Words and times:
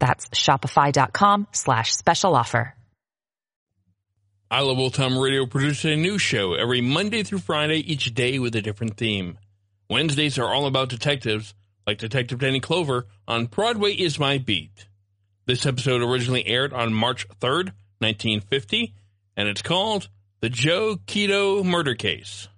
That's 0.00 0.28
shopify.com 0.30 1.46
slash 1.52 1.94
special 1.94 2.34
offer. 2.34 2.74
I 4.50 4.62
Love 4.62 4.80
Old 4.80 4.94
Time 4.94 5.16
Radio 5.16 5.46
produces 5.46 5.84
a 5.84 5.94
new 5.94 6.18
show 6.18 6.54
every 6.54 6.80
Monday 6.80 7.22
through 7.22 7.38
Friday, 7.38 7.78
each 7.78 8.12
day 8.14 8.40
with 8.40 8.56
a 8.56 8.60
different 8.60 8.96
theme. 8.96 9.38
Wednesdays 9.88 10.40
are 10.40 10.52
all 10.52 10.66
about 10.66 10.88
detectives, 10.88 11.54
like 11.86 11.98
Detective 11.98 12.40
Danny 12.40 12.58
Clover 12.58 13.06
on 13.28 13.46
Broadway 13.46 13.92
is 13.92 14.18
My 14.18 14.38
Beat. 14.38 14.88
This 15.46 15.66
episode 15.66 16.02
originally 16.02 16.44
aired 16.48 16.72
on 16.72 16.92
March 16.92 17.28
3rd, 17.40 17.72
1950, 17.98 18.94
and 19.36 19.48
it's 19.48 19.62
called 19.62 20.08
The 20.40 20.48
Joe 20.48 20.96
Keto 21.06 21.64
Murder 21.64 21.94
Case. 21.94 22.48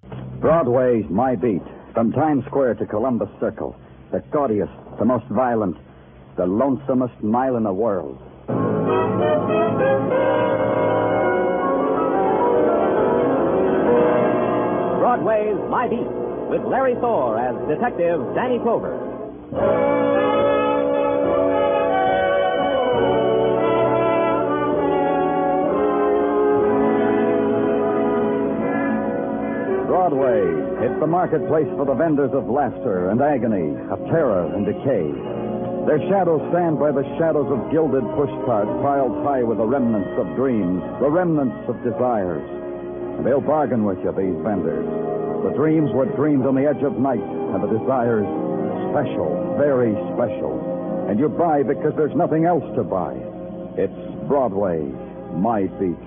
Broadway's 0.40 1.04
my 1.10 1.36
beat. 1.36 1.62
From 1.94 2.10
Times 2.12 2.44
Square 2.46 2.74
to 2.76 2.86
Columbus 2.86 3.28
Circle. 3.38 3.76
The 4.12 4.20
gaudiest, 4.32 4.72
the 4.98 5.04
most 5.04 5.26
violent, 5.30 5.76
the 6.36 6.46
lonesomest 6.46 7.22
mile 7.22 7.56
in 7.56 7.64
the 7.64 7.72
world. 7.72 8.18
Broadway's 14.98 15.58
My 15.68 15.88
Beat 15.88 16.08
with 16.48 16.62
Larry 16.64 16.94
Thor 16.94 17.38
as 17.38 17.54
Detective 17.68 18.20
Danny 18.34 18.58
Clover. 18.58 18.98
Broadway. 29.86 30.86
It's 30.86 30.98
the 30.98 31.06
marketplace 31.06 31.68
for 31.76 31.84
the 31.84 31.94
vendors 31.94 32.32
of 32.32 32.48
laughter 32.48 33.10
and 33.10 33.20
agony, 33.20 33.76
of 33.90 33.98
terror 34.06 34.52
and 34.54 34.64
decay. 34.64 35.41
Their 35.86 35.98
shadows 36.08 36.40
stand 36.54 36.78
by 36.78 36.92
the 36.92 37.02
shadows 37.18 37.50
of 37.50 37.70
gilded 37.72 38.04
pushcarts 38.14 38.70
piled 38.82 39.24
high 39.26 39.42
with 39.42 39.58
the 39.58 39.66
remnants 39.66 40.14
of 40.16 40.36
dreams, 40.36 40.80
the 41.00 41.10
remnants 41.10 41.68
of 41.68 41.82
desires. 41.82 42.46
And 43.18 43.26
they'll 43.26 43.40
bargain 43.40 43.84
with 43.84 43.98
you, 43.98 44.12
these 44.14 44.38
vendors. 44.46 44.86
The 45.42 45.50
dreams 45.58 45.90
were 45.90 46.06
dreamed 46.06 46.46
on 46.46 46.54
the 46.54 46.66
edge 46.70 46.82
of 46.86 46.98
night, 46.98 47.18
and 47.18 47.62
the 47.62 47.66
desires 47.66 48.30
special, 48.94 49.56
very 49.58 49.90
special. 50.14 50.54
And 51.10 51.18
you 51.18 51.28
buy 51.28 51.64
because 51.64 51.94
there's 51.96 52.14
nothing 52.14 52.44
else 52.44 52.64
to 52.76 52.84
buy. 52.84 53.18
It's 53.76 53.92
Broadway, 54.28 54.86
my 55.34 55.66
beat. 55.80 55.98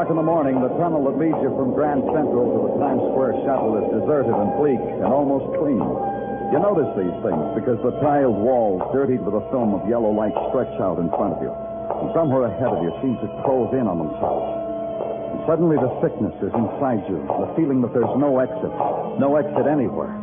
O'clock 0.00 0.16
in 0.16 0.16
the 0.16 0.32
morning, 0.32 0.56
the 0.64 0.72
tunnel 0.80 1.04
that 1.04 1.20
leads 1.20 1.36
you 1.44 1.52
from 1.60 1.76
Grand 1.76 2.00
Central 2.08 2.48
to 2.48 2.58
the 2.72 2.74
Times 2.80 3.04
Square 3.12 3.36
shuttle 3.44 3.76
is 3.84 4.00
deserted 4.00 4.32
and 4.32 4.48
bleak 4.56 4.80
and 4.80 5.12
almost 5.12 5.44
clean. 5.60 5.76
You 5.76 6.56
notice 6.56 6.88
these 6.96 7.12
things 7.20 7.44
because 7.52 7.76
the 7.84 7.92
tiled 8.00 8.32
walls, 8.32 8.80
dirtied 8.96 9.20
with 9.20 9.36
a 9.36 9.44
film 9.52 9.76
of 9.76 9.84
yellow 9.84 10.08
light, 10.08 10.32
stretch 10.48 10.72
out 10.80 10.96
in 11.04 11.12
front 11.12 11.36
of 11.36 11.44
you. 11.44 11.52
And 11.52 12.08
somewhere 12.16 12.48
ahead 12.48 12.72
of 12.72 12.80
you 12.80 12.96
seems 13.04 13.20
to 13.20 13.28
close 13.44 13.76
in 13.76 13.84
on 13.84 14.00
themselves. 14.00 14.48
And 15.36 15.40
suddenly 15.44 15.76
the 15.76 15.92
sickness 16.00 16.32
is 16.40 16.52
inside 16.56 17.04
you, 17.04 17.20
the 17.20 17.52
feeling 17.52 17.84
that 17.84 17.92
there's 17.92 18.16
no 18.16 18.40
exit, 18.40 18.72
no 19.20 19.36
exit 19.36 19.68
anywhere. 19.68 20.16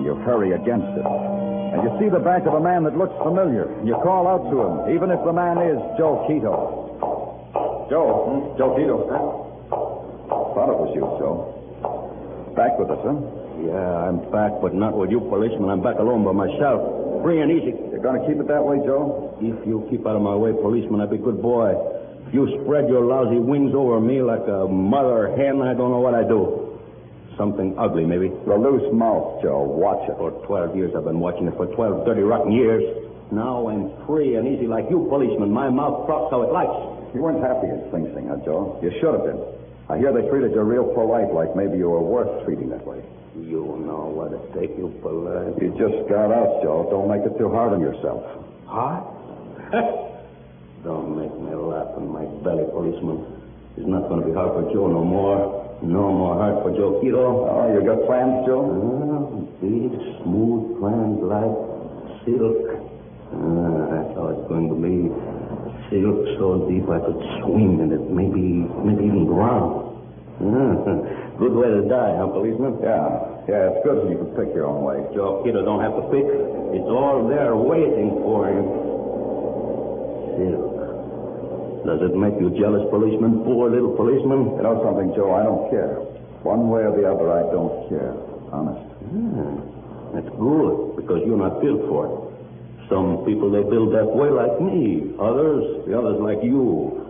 You 0.00 0.16
hurry 0.24 0.56
against 0.56 0.96
it. 0.96 1.04
And 1.04 1.84
you 1.84 1.92
see 2.00 2.08
the 2.08 2.24
back 2.24 2.48
of 2.48 2.56
a 2.56 2.62
man 2.64 2.88
that 2.88 2.96
looks 2.96 3.12
familiar. 3.20 3.68
You 3.84 4.00
call 4.00 4.24
out 4.24 4.48
to 4.48 4.56
him, 4.64 4.96
even 4.96 5.12
if 5.12 5.20
the 5.28 5.36
man 5.36 5.60
is 5.60 5.76
Joe 6.00 6.24
Keto. 6.24 6.89
Joe. 7.90 8.54
Hmm? 8.54 8.56
Joe 8.56 8.70
Keto. 8.78 8.96
Thought 9.68 10.70
it 10.70 10.78
was 10.78 10.92
you, 10.94 11.02
Joe. 11.18 12.54
Back 12.54 12.78
with 12.78 12.90
us, 12.90 13.02
huh? 13.02 13.18
Yeah, 13.66 14.06
I'm 14.06 14.22
back, 14.30 14.62
but 14.62 14.72
not 14.72 14.96
with 14.96 15.10
you, 15.10 15.18
policeman. 15.20 15.68
I'm 15.68 15.82
back 15.82 15.98
alone 15.98 16.22
by 16.22 16.32
myself. 16.32 16.80
Free 17.22 17.42
and 17.42 17.50
easy. 17.50 17.74
You're 17.90 18.00
going 18.00 18.22
to 18.22 18.24
keep 18.26 18.38
it 18.38 18.46
that 18.46 18.62
way, 18.62 18.78
Joe? 18.86 19.34
If 19.42 19.66
you 19.66 19.86
keep 19.90 20.06
out 20.06 20.16
of 20.16 20.22
my 20.22 20.34
way, 20.34 20.54
policeman, 20.54 21.02
I'll 21.02 21.10
be 21.10 21.18
a 21.18 21.18
good 21.18 21.42
boy. 21.42 21.74
If 22.26 22.32
you 22.32 22.46
spread 22.62 22.88
your 22.88 23.04
lousy 23.04 23.42
wings 23.42 23.74
over 23.74 24.00
me 24.00 24.22
like 24.22 24.46
a 24.46 24.70
mother 24.70 25.34
hen, 25.34 25.60
I 25.60 25.74
don't 25.74 25.90
know 25.90 26.00
what 26.00 26.14
I 26.14 26.22
do. 26.22 26.78
Something 27.36 27.74
ugly, 27.76 28.06
maybe. 28.06 28.30
The 28.46 28.54
loose 28.54 28.86
mouth, 28.94 29.42
Joe. 29.42 29.66
Watch 29.66 30.08
it. 30.08 30.14
For 30.16 30.30
12 30.46 30.76
years, 30.76 30.92
I've 30.96 31.04
been 31.04 31.18
watching 31.20 31.48
it. 31.48 31.56
For 31.58 31.66
12 31.66 32.06
dirty, 32.06 32.22
rotten 32.22 32.52
years. 32.52 32.86
Now 33.32 33.68
I'm 33.68 33.90
free 34.06 34.36
and 34.36 34.46
easy 34.46 34.66
like 34.66 34.86
you, 34.90 35.06
policeman. 35.10 35.50
My 35.50 35.68
mouth 35.70 36.06
drops 36.06 36.30
how 36.30 36.42
it 36.42 36.52
likes. 36.54 36.99
You 37.14 37.22
weren't 37.22 37.42
happy 37.42 37.66
in 37.66 37.82
Sing 37.90 38.06
Sing, 38.14 38.28
huh, 38.28 38.38
Joe? 38.44 38.78
You 38.82 38.90
should 39.00 39.14
have 39.14 39.24
been. 39.26 39.42
I 39.90 39.98
hear 39.98 40.14
they 40.14 40.22
treated 40.30 40.52
you 40.54 40.62
real 40.62 40.86
polite, 40.94 41.34
like 41.34 41.56
maybe 41.56 41.76
you 41.78 41.90
were 41.90 42.02
worth 42.02 42.44
treating 42.46 42.70
that 42.70 42.86
way. 42.86 43.02
You 43.34 43.78
know 43.82 44.06
what 44.10 44.30
it 44.30 44.42
take 44.54 44.78
you 44.78 44.94
polite. 45.02 45.58
You 45.58 45.74
just 45.74 46.06
got 46.06 46.30
out, 46.30 46.62
Joe. 46.62 46.86
Don't 46.90 47.10
make 47.10 47.26
it 47.26 47.34
too 47.38 47.50
hard 47.50 47.74
on 47.74 47.80
yourself. 47.80 48.22
Hot? 48.66 49.02
Don't 50.84 51.18
make 51.18 51.34
me 51.34 51.50
laugh 51.54 51.98
in 51.98 52.06
my 52.06 52.22
belly, 52.46 52.64
policeman. 52.70 53.26
It's 53.76 53.86
not 53.86 54.06
going 54.08 54.22
to 54.22 54.26
be 54.26 54.34
hard 54.34 54.54
for 54.54 54.70
Joe 54.72 54.86
no 54.86 55.02
more. 55.02 55.78
No 55.82 56.12
more 56.12 56.38
hard 56.38 56.62
for 56.62 56.70
Joe 56.70 57.00
Keto. 57.02 57.50
Oh, 57.50 57.66
you 57.74 57.82
got 57.82 58.06
plans, 58.06 58.46
Joe? 58.46 58.62
Ah, 58.62 59.26
big, 59.58 59.90
smooth 60.22 60.78
plans 60.78 61.18
like 61.26 61.54
silk. 62.22 62.78
Ah, 63.34 63.90
that's 63.90 64.12
how 64.14 64.30
it's 64.30 64.46
going 64.46 64.70
to 64.70 64.78
be. 64.78 65.39
Silk 65.90 66.22
so 66.38 66.70
deep 66.70 66.86
I 66.86 67.02
could 67.02 67.18
swim 67.42 67.82
in 67.82 67.90
it, 67.90 68.06
maybe, 68.14 68.62
maybe 68.86 69.10
even 69.10 69.26
drown. 69.26 69.90
Good 71.40 71.52
way 71.52 71.68
to 71.68 71.82
die, 71.90 72.14
huh, 72.16 72.30
policeman? 72.30 72.78
Yeah. 72.80 73.42
Yeah, 73.50 73.74
it's 73.74 73.82
good 73.82 74.06
when 74.06 74.12
you 74.14 74.18
can 74.22 74.30
pick 74.38 74.54
your 74.54 74.70
own 74.70 74.86
way. 74.86 75.02
Joe 75.10 75.42
Keto 75.42 75.64
don't 75.66 75.82
have 75.82 75.96
to 75.98 76.06
pick. 76.14 76.22
It's 76.22 76.86
all 76.86 77.26
there 77.26 77.56
waiting 77.56 78.14
for 78.22 78.46
him. 78.46 78.62
Silk. 80.38 80.70
Does 81.82 82.00
it 82.06 82.14
make 82.14 82.38
you 82.38 82.54
jealous, 82.54 82.86
policeman? 82.94 83.42
Poor 83.42 83.72
little 83.72 83.96
policeman? 83.96 84.54
You 84.54 84.62
know 84.62 84.78
something, 84.84 85.10
Joe? 85.18 85.34
I 85.34 85.42
don't 85.42 85.66
care. 85.72 85.98
One 86.46 86.70
way 86.70 86.86
or 86.86 86.94
the 86.94 87.08
other, 87.08 87.26
I 87.32 87.42
don't 87.50 87.88
care. 87.90 88.14
Honest. 88.54 88.86
Ah, 89.10 90.14
that's 90.14 90.30
good, 90.38 90.94
because 90.94 91.26
you're 91.26 91.40
not 91.40 91.58
built 91.58 91.82
for 91.90 92.06
it. 92.06 92.29
Some 92.90 93.22
people, 93.24 93.50
they 93.52 93.62
build 93.62 93.94
that 93.94 94.10
way 94.10 94.28
like 94.30 94.60
me. 94.60 95.14
Others, 95.14 95.86
the 95.86 95.96
others 95.96 96.18
like 96.18 96.42
you. 96.42 97.06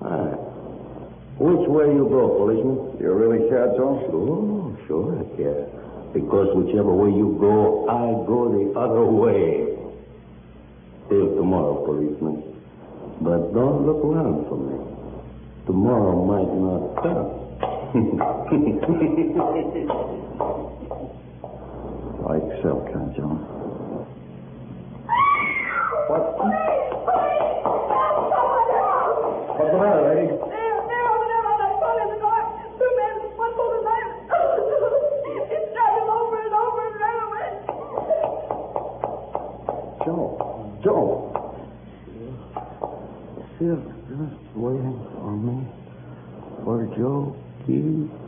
Ah. 0.00 0.32
Which 1.36 1.68
way 1.68 1.92
you 1.92 2.08
go, 2.08 2.32
policeman? 2.40 2.96
You 2.98 3.12
really 3.12 3.46
care, 3.50 3.66
Joe? 3.76 4.00
Sure, 4.08 4.72
sure 4.88 5.20
I 5.20 5.24
care. 5.36 5.68
Because 6.14 6.48
whichever 6.56 6.94
way 6.94 7.10
you 7.10 7.36
go, 7.38 7.86
I 7.92 8.14
go 8.24 8.48
the 8.56 8.72
other 8.80 9.04
way. 9.04 9.76
Till 11.10 11.36
tomorrow, 11.36 11.84
policeman. 11.84 12.42
But 13.20 13.52
don't 13.52 13.84
look 13.84 14.00
around 14.00 14.48
for 14.48 14.56
me. 14.56 14.80
Tomorrow 15.66 16.24
might 16.24 16.48
not 16.56 16.96
come. 17.04 17.28
Like 22.24 22.40
silk, 22.62 22.88
huh? 22.88 23.53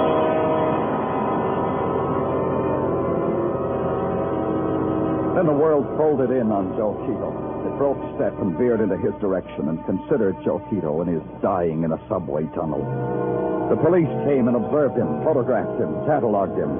Then 5.43 5.51
the 5.51 5.59
world 5.59 5.89
folded 5.99 6.31
in 6.31 6.53
on 6.55 6.77
Joe 6.79 6.95
Quito. 7.03 7.35
It 7.67 7.75
broke 7.75 7.99
step 8.15 8.31
and 8.39 8.55
veered 8.55 8.79
into 8.79 8.95
his 8.95 9.11
direction 9.19 9.67
and 9.67 9.83
considered 9.91 10.37
Joe 10.45 10.63
Quito 10.71 11.03
in 11.03 11.09
his 11.09 11.25
dying 11.43 11.83
in 11.83 11.91
a 11.91 11.99
subway 12.07 12.47
tunnel. 12.55 12.79
The 13.67 13.81
police 13.83 14.13
came 14.23 14.47
and 14.47 14.55
observed 14.55 14.95
him, 14.95 15.25
photographed 15.27 15.83
him, 15.83 15.91
cataloged 16.07 16.55
him. 16.55 16.71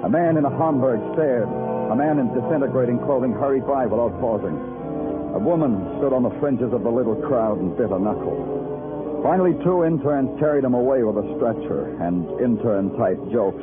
A 0.00 0.08
man 0.08 0.38
in 0.38 0.46
a 0.46 0.54
Homburg 0.56 1.02
stared. 1.12 1.44
A 1.44 1.96
man 1.96 2.16
in 2.16 2.32
disintegrating 2.32 2.96
clothing 3.04 3.36
hurried 3.36 3.66
by 3.66 3.84
without 3.84 4.16
pausing. 4.16 4.56
A 5.36 5.38
woman 5.38 6.00
stood 6.00 6.16
on 6.16 6.22
the 6.22 6.32
fringes 6.40 6.72
of 6.72 6.80
the 6.80 6.90
little 6.90 7.16
crowd 7.16 7.58
and 7.60 7.76
bit 7.76 7.90
a 7.90 7.98
knuckle. 7.98 8.79
Finally, 9.22 9.52
two 9.62 9.84
interns 9.84 10.38
carried 10.40 10.64
him 10.64 10.72
away 10.72 11.02
with 11.04 11.16
a 11.22 11.36
stretcher 11.36 11.94
and 12.00 12.24
intern 12.40 12.96
type 12.96 13.18
jokes. 13.30 13.62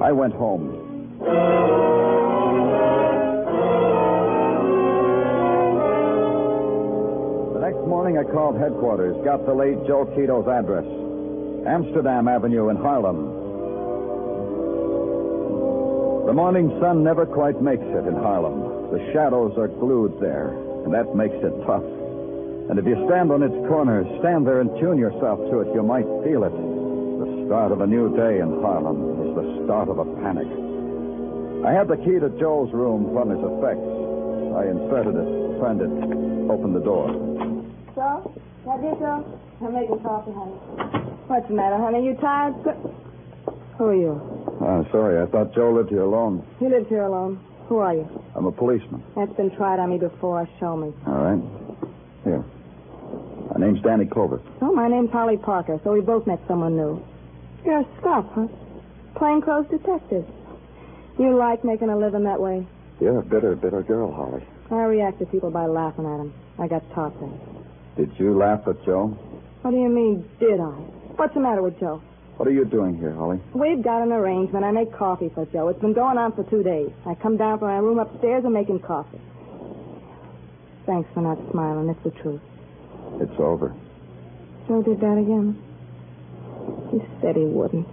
I 0.00 0.12
went 0.12 0.32
home. 0.32 0.72
The 7.52 7.60
next 7.60 7.86
morning, 7.86 8.16
I 8.16 8.24
called 8.24 8.58
headquarters, 8.58 9.16
got 9.24 9.44
the 9.44 9.52
late 9.52 9.76
Joe 9.86 10.06
Quito's 10.06 10.48
address 10.48 10.86
Amsterdam 11.66 12.26
Avenue 12.26 12.70
in 12.70 12.76
Harlem. 12.76 13.44
The 16.26 16.32
morning 16.32 16.70
sun 16.80 17.04
never 17.04 17.26
quite 17.26 17.60
makes 17.60 17.84
it 17.84 18.06
in 18.06 18.14
Harlem. 18.14 18.90
The 18.90 19.12
shadows 19.12 19.58
are 19.58 19.68
glued 19.68 20.18
there, 20.18 20.48
and 20.84 20.94
that 20.94 21.14
makes 21.14 21.36
it 21.44 21.52
tough. 21.66 21.84
And 22.68 22.78
if 22.78 22.84
you 22.84 22.98
stand 23.06 23.30
on 23.30 23.42
its 23.42 23.54
corner, 23.68 24.02
stand 24.18 24.46
there 24.46 24.60
and 24.60 24.70
tune 24.80 24.98
yourself 24.98 25.38
to 25.50 25.60
it, 25.60 25.74
you 25.74 25.82
might 25.82 26.06
feel 26.26 26.42
it. 26.42 26.50
The 26.50 27.46
start 27.46 27.70
of 27.70 27.80
a 27.80 27.86
new 27.86 28.10
day 28.16 28.40
in 28.40 28.60
Harlem 28.60 29.22
is 29.22 29.34
the 29.38 29.64
start 29.64 29.88
of 29.88 29.98
a 29.98 30.06
panic. 30.18 30.50
I 31.64 31.70
had 31.72 31.86
the 31.86 31.96
key 31.96 32.18
to 32.18 32.28
Joe's 32.38 32.72
room 32.74 33.14
from 33.14 33.30
his 33.30 33.38
effects. 33.38 33.86
I 34.58 34.66
inserted 34.66 35.14
it, 35.14 35.28
turned 35.62 35.80
it, 35.80 35.90
opened 36.50 36.74
the 36.74 36.82
door. 36.82 37.10
So? 37.94 38.34
Joe? 38.66 39.40
I'm 39.62 39.72
making 39.72 40.00
coffee, 40.00 40.32
honey. 40.32 40.58
What's 41.28 41.46
the 41.48 41.54
matter, 41.54 41.78
honey? 41.78 42.04
You 42.04 42.14
tired? 42.14 42.54
Who 43.78 43.84
are 43.84 43.94
you? 43.94 44.20
Oh, 44.60 44.86
sorry, 44.90 45.22
I 45.22 45.26
thought 45.26 45.54
Joe 45.54 45.72
lived 45.72 45.90
here 45.90 46.02
alone. 46.02 46.44
He 46.58 46.68
lives 46.68 46.88
here 46.88 47.04
alone. 47.04 47.38
Who 47.68 47.78
are 47.78 47.94
you? 47.94 48.08
I'm 48.34 48.46
a 48.46 48.52
policeman. 48.52 49.02
That's 49.14 49.32
been 49.36 49.54
tried 49.56 49.78
on 49.78 49.90
me 49.90 49.98
before. 49.98 50.48
Show 50.60 50.76
me. 50.76 50.92
All 51.06 51.14
right. 51.14 51.42
Here. 52.24 52.44
My 53.56 53.64
name's 53.64 53.80
Danny 53.80 54.04
Clover. 54.04 54.42
Oh, 54.60 54.74
my 54.74 54.86
name's 54.86 55.10
Holly 55.10 55.38
Parker, 55.38 55.80
so 55.82 55.94
we 55.94 56.02
both 56.02 56.26
met 56.26 56.38
someone 56.46 56.76
new. 56.76 57.02
You're 57.64 57.80
a 57.80 57.86
scout, 57.98 58.30
huh? 58.34 58.48
Plainclothes 59.16 59.70
detective. 59.70 60.26
You 61.18 61.34
like 61.34 61.64
making 61.64 61.88
a 61.88 61.96
living 61.96 62.24
that 62.24 62.38
way? 62.38 62.66
You're 63.00 63.20
a 63.20 63.22
bitter, 63.22 63.56
bitter 63.56 63.82
girl, 63.82 64.12
Holly. 64.12 64.44
I 64.70 64.84
react 64.84 65.20
to 65.20 65.26
people 65.26 65.50
by 65.50 65.64
laughing 65.64 66.04
at 66.04 66.18
them. 66.18 66.34
I 66.58 66.68
got 66.68 66.82
taught 66.92 67.18
that. 67.18 67.96
Did 67.96 68.12
you 68.20 68.36
laugh 68.36 68.60
at 68.68 68.84
Joe? 68.84 69.16
What 69.62 69.70
do 69.70 69.78
you 69.78 69.88
mean, 69.88 70.28
did 70.38 70.60
I? 70.60 70.76
What's 71.16 71.32
the 71.32 71.40
matter 71.40 71.62
with 71.62 71.80
Joe? 71.80 72.02
What 72.36 72.46
are 72.46 72.52
you 72.52 72.66
doing 72.66 72.98
here, 72.98 73.14
Holly? 73.14 73.40
We've 73.54 73.82
got 73.82 74.02
an 74.02 74.12
arrangement. 74.12 74.66
I 74.66 74.70
make 74.70 74.92
coffee 74.92 75.30
for 75.34 75.46
Joe. 75.46 75.68
It's 75.68 75.80
been 75.80 75.94
going 75.94 76.18
on 76.18 76.32
for 76.32 76.44
two 76.50 76.62
days. 76.62 76.90
I 77.06 77.14
come 77.14 77.38
down 77.38 77.58
from 77.58 77.68
my 77.68 77.78
room 77.78 78.00
upstairs 78.00 78.44
and 78.44 78.52
make 78.52 78.68
him 78.68 78.80
coffee. 78.80 79.20
Thanks 80.84 81.08
for 81.14 81.22
not 81.22 81.38
smiling. 81.50 81.88
It's 81.88 82.04
the 82.04 82.10
truth. 82.20 82.42
It's 83.20 83.38
over. 83.38 83.74
Joe 84.68 84.82
did 84.82 85.00
that 85.00 85.18
again. 85.18 85.62
He 86.90 87.00
said 87.20 87.36
he 87.36 87.44
wouldn't. 87.44 87.86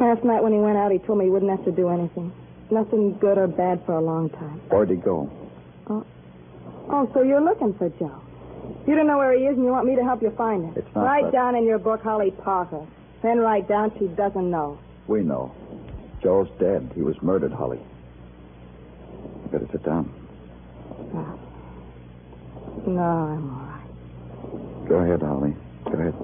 Last 0.00 0.24
night 0.24 0.42
when 0.42 0.52
he 0.52 0.58
went 0.58 0.76
out, 0.76 0.92
he 0.92 0.98
told 0.98 1.18
me 1.18 1.24
he 1.26 1.30
wouldn't 1.30 1.50
have 1.50 1.64
to 1.64 1.72
do 1.72 1.88
anything. 1.88 2.32
Nothing 2.70 3.16
good 3.18 3.38
or 3.38 3.46
bad 3.46 3.84
for 3.86 3.94
a 3.94 4.00
long 4.00 4.30
time. 4.30 4.60
Where'd 4.68 4.90
he 4.90 4.96
go? 4.96 5.30
Oh, 5.88 6.04
oh 6.90 7.10
so 7.14 7.22
you're 7.22 7.40
looking 7.42 7.74
for 7.74 7.88
Joe. 7.90 8.20
You 8.86 8.94
don't 8.94 9.06
know 9.06 9.18
where 9.18 9.36
he 9.36 9.44
is 9.44 9.56
and 9.56 9.64
you 9.64 9.70
want 9.70 9.86
me 9.86 9.96
to 9.96 10.02
help 10.02 10.22
you 10.22 10.30
find 10.36 10.64
him. 10.64 10.74
It's 10.76 10.94
not 10.94 11.04
Write 11.04 11.24
that- 11.24 11.32
down 11.32 11.54
in 11.56 11.64
your 11.64 11.78
book 11.78 12.02
Holly 12.02 12.30
Parker. 12.30 12.86
Then 13.22 13.38
write 13.38 13.68
down 13.68 13.92
she 13.98 14.06
doesn't 14.08 14.50
know. 14.50 14.78
We 15.06 15.22
know. 15.22 15.52
Joe's 16.22 16.48
dead. 16.58 16.90
He 16.94 17.02
was 17.02 17.20
murdered, 17.22 17.52
Holly. 17.52 17.80
You 19.44 19.50
better 19.50 19.68
sit 19.72 19.82
down. 19.84 20.12
Ah. 21.14 21.34
No, 22.86 23.02
I'm 23.02 23.50
all. 23.50 23.63
Go 24.88 24.96
ahead, 24.96 25.22
Holly. 25.22 25.56
Go 25.84 25.92
ahead. 25.92 26.14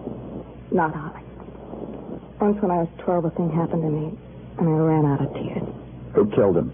Not 0.72 0.94
Holly. 0.94 1.22
Once 2.40 2.60
when 2.62 2.70
I 2.70 2.78
was 2.78 2.88
12, 3.04 3.24
a 3.24 3.30
thing 3.30 3.50
happened 3.50 3.82
to 3.82 3.90
me, 3.90 4.18
and 4.58 4.68
I 4.68 4.72
ran 4.72 5.04
out 5.04 5.20
of 5.20 5.32
tears. 5.34 5.62
Who 6.14 6.30
killed 6.30 6.56
him? 6.56 6.72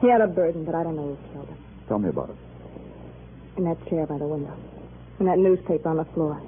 He 0.00 0.08
had 0.08 0.20
a 0.20 0.26
burden, 0.26 0.64
but 0.64 0.74
I 0.74 0.82
don't 0.82 0.96
know 0.96 1.14
who 1.14 1.32
killed 1.32 1.48
him. 1.48 1.58
Tell 1.88 1.98
me 1.98 2.08
about 2.08 2.30
it. 2.30 2.36
In 3.56 3.64
that 3.64 3.84
chair 3.88 4.06
by 4.06 4.18
the 4.18 4.26
window. 4.26 4.56
And 5.18 5.28
that 5.28 5.38
newspaper 5.38 5.88
on 5.88 5.96
the 5.98 6.04
floor. 6.14 6.40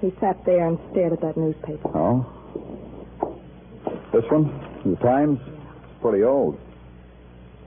He 0.00 0.12
sat 0.20 0.44
there 0.44 0.66
and 0.66 0.78
stared 0.92 1.12
at 1.12 1.20
that 1.22 1.36
newspaper. 1.36 1.88
Oh? 1.96 2.24
This 4.12 4.24
one? 4.30 4.52
The 4.84 4.96
Times? 4.96 5.40
It's 5.46 6.00
pretty 6.02 6.22
old. 6.22 6.58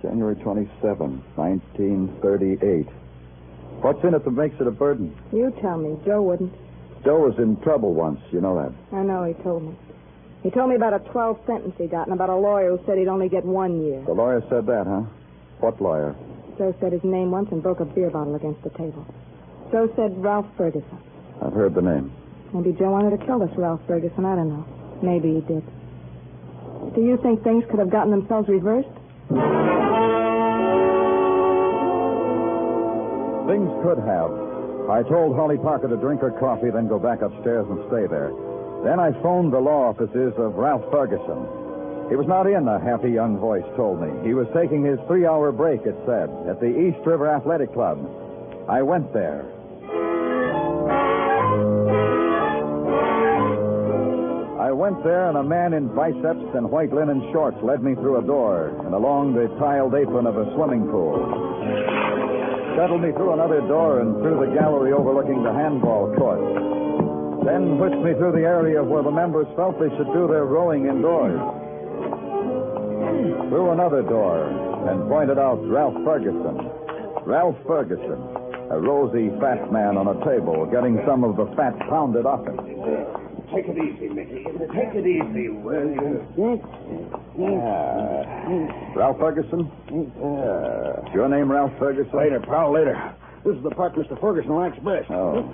January 0.02 0.36
27, 0.36 1.24
1938. 1.36 2.88
What's 3.82 4.04
in 4.04 4.14
it 4.14 4.26
that 4.26 4.32
makes 4.32 4.56
it 4.60 4.68
a 4.68 4.72
burden? 4.72 5.16
You 5.32 5.54
tell 5.62 5.78
me. 5.78 5.98
Joe 6.06 6.22
wouldn't. 6.22 6.54
Joe 7.06 7.20
was 7.20 7.36
in 7.38 7.56
trouble 7.62 7.94
once. 7.94 8.20
You 8.32 8.42
know 8.42 8.56
that. 8.56 8.74
I 8.96 9.04
know, 9.04 9.24
he 9.24 9.34
told 9.42 9.64
me. 9.64 9.76
He 10.44 10.50
told 10.50 10.70
me 10.70 10.76
about 10.76 10.94
a 10.94 11.00
12 11.12 11.40
sentence 11.46 11.76
he 11.78 11.88
got 11.88 12.08
and 12.08 12.14
about 12.14 12.30
a 12.30 12.36
lawyer 12.36 12.76
who 12.76 12.86
said 12.86 12.98
he'd 12.98 13.08
only 13.08 13.30
get 13.30 13.46
one 13.46 13.82
year. 13.82 14.04
The 14.06 14.14
lawyer 14.14 14.42
said 14.50 14.66
that, 14.68 14.86
huh? 14.88 15.04
What 15.60 15.82
lawyer? 15.82 16.16
Joe 16.58 16.76
said 16.80 16.92
his 16.92 17.04
name 17.04 17.32
once 17.32 17.50
and 17.52 17.64
broke 17.64 17.80
a 17.80 17.86
beer 17.86 18.10
bottle 18.10 18.36
against 18.36 18.62
the 18.64 18.70
table. 18.72 19.06
Joe 19.72 19.92
said 19.96 20.22
Ralph 20.22 20.48
Ferguson. 20.58 21.00
I've 21.42 21.54
heard 21.54 21.74
the 21.74 21.82
name. 21.82 22.12
Maybe 22.54 22.74
Joe 22.74 22.92
wanted 22.92 23.18
to 23.18 23.26
kill 23.26 23.40
this 23.40 23.56
Ralph 23.56 23.82
Ferguson. 23.88 24.26
I 24.26 24.36
don't 24.36 24.50
know. 24.50 24.66
Maybe 25.04 25.36
he 25.36 25.42
did. 25.42 25.64
Do 26.96 27.02
you 27.02 27.18
think 27.22 27.44
things 27.44 27.64
could 27.70 27.80
have 27.80 27.92
gotten 27.92 28.12
themselves 28.12 28.50
reversed? 28.50 28.90
Things 33.50 33.74
could 33.82 33.98
have. 34.06 34.30
I 34.94 35.02
told 35.10 35.36
Holly 35.36 35.58
Parker 35.58 35.88
to 35.90 35.98
drink 35.98 36.22
her 36.22 36.30
coffee, 36.30 36.70
then 36.70 36.88
go 36.88 37.00
back 37.00 37.24
upstairs 37.24 37.66
and 37.68 37.82
stay 37.90 38.06
there. 38.06 38.30
Then 38.86 39.00
I 39.00 39.12
phoned 39.24 39.52
the 39.52 39.60
law 39.60 39.90
offices 39.90 40.38
of 40.38 40.54
Ralph 40.54 40.86
Ferguson. 40.92 41.50
He 42.10 42.16
was 42.16 42.28
not 42.28 42.46
in, 42.46 42.68
a 42.68 42.80
happy 42.80 43.10
young 43.10 43.40
voice 43.40 43.66
told 43.76 44.02
me. 44.02 44.14
He 44.22 44.36
was 44.36 44.46
taking 44.54 44.86
his 44.86 45.00
three 45.08 45.26
hour 45.26 45.52
break, 45.52 45.82
it 45.82 45.98
said, 46.06 46.30
at 46.46 46.62
the 46.62 46.70
East 46.70 47.02
River 47.08 47.26
Athletic 47.26 47.74
Club. 47.74 47.98
I 48.70 48.84
went 48.84 49.12
there. 49.14 49.50
I 54.62 54.72
went 54.72 55.04
there, 55.04 55.28
and 55.28 55.38
a 55.38 55.44
man 55.44 55.74
in 55.74 55.88
biceps 55.96 56.54
and 56.54 56.70
white 56.70 56.94
linen 56.94 57.28
shorts 57.34 57.58
led 57.64 57.82
me 57.82 57.96
through 57.96 58.20
a 58.20 58.24
door 58.24 58.78
and 58.86 58.94
along 58.94 59.34
the 59.34 59.48
tiled 59.58 59.96
apron 59.96 60.28
of 60.28 60.38
a 60.38 60.54
swimming 60.54 60.86
pool. 60.86 62.09
Shuttled 62.76 63.02
me 63.02 63.12
through 63.12 63.34
another 63.34 63.62
door 63.62 64.00
and 64.00 64.22
through 64.22 64.46
the 64.46 64.54
gallery 64.54 64.94
overlooking 64.94 65.44
the 65.44 65.52
handball 65.54 66.14
court. 66.16 66.40
Then 67.46 67.78
whisked 67.78 68.04
me 68.04 68.14
through 68.14 68.34
the 68.34 68.46
area 68.48 68.84
where 68.84 69.04
the 69.04 69.12
members 69.12 69.48
felt 69.56 69.80
they 69.80 69.90
should 69.98 70.12
do 70.14 70.28
their 70.28 70.46
rowing 70.46 70.86
indoors. 70.86 71.40
Through 73.50 73.72
another 73.72 74.02
door 74.02 74.48
and 74.90 75.10
pointed 75.10 75.38
out 75.38 75.60
Ralph 75.68 75.96
Ferguson. 76.04 76.70
Ralph 77.26 77.58
Ferguson, 77.68 78.22
a 78.72 78.80
rosy, 78.80 79.30
fat 79.40 79.72
man 79.72 79.98
on 79.98 80.08
a 80.08 80.26
table, 80.26 80.66
getting 80.66 81.02
some 81.06 81.24
of 81.24 81.36
the 81.36 81.46
fat 81.56 81.78
pounded 81.90 82.26
off 82.26 82.46
him. 82.46 83.29
Take 83.54 83.66
it 83.68 83.78
easy, 83.78 84.10
Mickey. 84.10 84.44
Take 84.44 84.96
it 84.96 85.06
easy, 85.08 85.50
will 85.50 85.90
you? 85.90 86.62
Ah. 87.40 88.96
Ralph 88.96 89.20
Ferguson? 89.20 89.72
Is 89.88 91.14
your 91.14 91.30
name 91.30 91.52
Ralph 91.52 91.72
Ferguson? 91.80 92.18
Later, 92.18 92.40
pal, 92.40 92.72
later. 92.74 93.16
This 93.46 93.56
is 93.56 93.64
the 93.64 93.72
part 93.72 93.96
Mr. 93.96 94.20
Ferguson 94.20 94.54
likes 94.54 94.78
best. 94.80 95.10
Oh. 95.10 95.48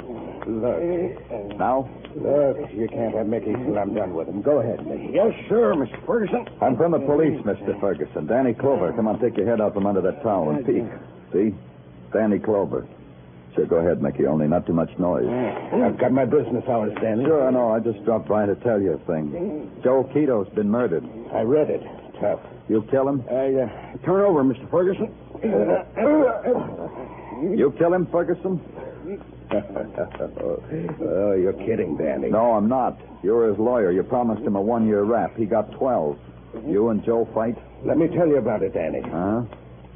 Look. 0.48 1.58
Now? 1.58 1.90
Look, 2.16 2.58
you 2.74 2.88
can't 2.88 3.14
have 3.16 3.28
Mickey 3.28 3.54
till 3.54 3.78
I'm 3.78 3.94
done 3.94 4.14
with 4.14 4.28
him. 4.28 4.42
Go 4.42 4.60
ahead, 4.60 4.86
Mickey. 4.88 5.12
Yes, 5.14 5.34
sir, 5.50 5.74
Mr. 5.75 6.04
Ferguson. 6.06 6.48
I'm 6.62 6.75
from 6.78 6.92
the 6.94 7.00
police, 7.00 7.40
Mr. 7.46 7.80
Ferguson. 7.80 8.25
Danny 8.25 8.54
Clover. 8.54 8.92
Come 8.94 9.08
on, 9.08 9.20
take 9.20 9.38
your 9.38 9.48
head 9.48 9.62
out 9.62 9.74
from 9.74 9.86
under 9.86 10.02
that 10.02 10.24
towel 10.24 10.50
and 10.50 10.66
peek. 10.66 10.84
See? 11.34 11.54
Danny 12.14 12.40
Clover. 12.40 12.88
Sure, 13.55 13.65
go 13.65 13.77
ahead, 13.77 14.01
Mickey. 14.01 14.25
Only 14.25 14.47
not 14.47 14.65
too 14.67 14.74
much 14.74 14.89
noise. 15.00 15.25
I've 15.25 15.97
got 15.97 16.12
my 16.12 16.25
business 16.25 16.63
hours, 16.67 16.93
Danny. 17.01 17.24
Sure, 17.24 17.47
I 17.47 17.51
know. 17.51 17.71
I 17.71 17.79
just 17.79 18.03
dropped 18.03 18.27
by 18.27 18.45
to 18.45 18.55
tell 18.55 18.81
you 18.81 18.93
a 18.93 18.97
thing. 19.05 19.71
Joe 19.83 20.09
Keto's 20.13 20.53
been 20.53 20.69
murdered. 20.69 21.05
I 21.33 21.41
read 21.41 21.69
it. 21.69 21.81
Tough. 22.19 22.39
You'll 22.67 22.83
kill 22.83 23.07
him? 23.07 23.24
I, 23.29 23.53
uh, 23.53 23.97
turn 24.05 24.21
over, 24.21 24.43
Mr. 24.43 24.69
Ferguson. 24.69 25.13
You 27.57 27.74
kill 27.77 27.93
him, 27.93 28.07
Ferguson? 28.07 28.59
oh, 29.51 31.33
you're 31.33 31.53
kidding, 31.53 31.97
Danny. 31.97 32.29
No, 32.29 32.53
I'm 32.53 32.67
not. 32.67 33.00
You're 33.24 33.50
his 33.50 33.59
lawyer. 33.59 33.91
You 33.91 34.03
promised 34.03 34.41
him 34.41 34.55
a 34.55 34.62
one-year 34.62 35.03
rap. 35.03 35.35
He 35.38 35.45
got 35.45 35.71
12. 35.74 36.17
You 36.65 36.89
and 36.89 37.03
Joe 37.05 37.27
fight? 37.33 37.57
Let 37.83 37.97
me 37.97 38.07
tell 38.07 38.27
you 38.27 38.38
about 38.38 38.63
it, 38.63 38.74
Danny. 38.74 39.01
Huh? 39.01 39.43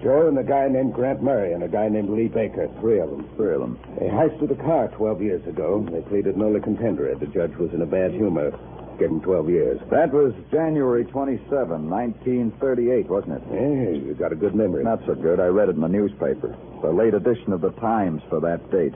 Joe 0.01 0.27
and 0.29 0.37
a 0.39 0.43
guy 0.43 0.67
named 0.69 0.93
Grant 0.93 1.21
Murray 1.21 1.51
and 1.53 1.61
a 1.63 1.67
guy 1.67 1.89
named 1.89 2.09
Lee 2.09 2.27
Baker, 2.29 2.69
three 2.79 2.99
of 2.99 3.09
them. 3.09 3.29
Three 3.35 3.53
of 3.53 3.59
them. 3.59 3.77
They 3.99 4.07
heisted 4.07 4.49
a 4.51 4.55
car 4.63 4.87
12 4.95 5.21
years 5.21 5.45
ago. 5.45 5.85
They 5.91 6.01
pleaded 6.01 6.37
nolo 6.37 6.59
contendere. 6.59 7.19
The 7.19 7.27
judge 7.27 7.53
was 7.57 7.71
in 7.73 7.81
a 7.81 7.85
bad 7.85 8.11
humor. 8.11 8.51
Gave 8.97 9.09
him 9.11 9.21
12 9.21 9.49
years. 9.49 9.79
That 9.91 10.11
was 10.13 10.33
January 10.51 11.03
27, 11.05 11.89
1938, 11.89 13.07
wasn't 13.09 13.33
it? 13.35 13.43
Yeah, 13.51 13.89
you 14.07 14.13
got 14.13 14.31
a 14.31 14.35
good 14.35 14.55
memory. 14.55 14.83
Not 14.83 14.99
so 15.05 15.15
good. 15.15 15.39
I 15.39 15.47
read 15.47 15.69
it 15.69 15.75
in 15.75 15.81
the 15.81 15.87
newspaper. 15.87 16.55
The 16.81 16.91
late 16.91 17.13
edition 17.13 17.51
of 17.53 17.61
the 17.61 17.71
Times 17.79 18.21
for 18.29 18.39
that 18.41 18.71
date. 18.71 18.93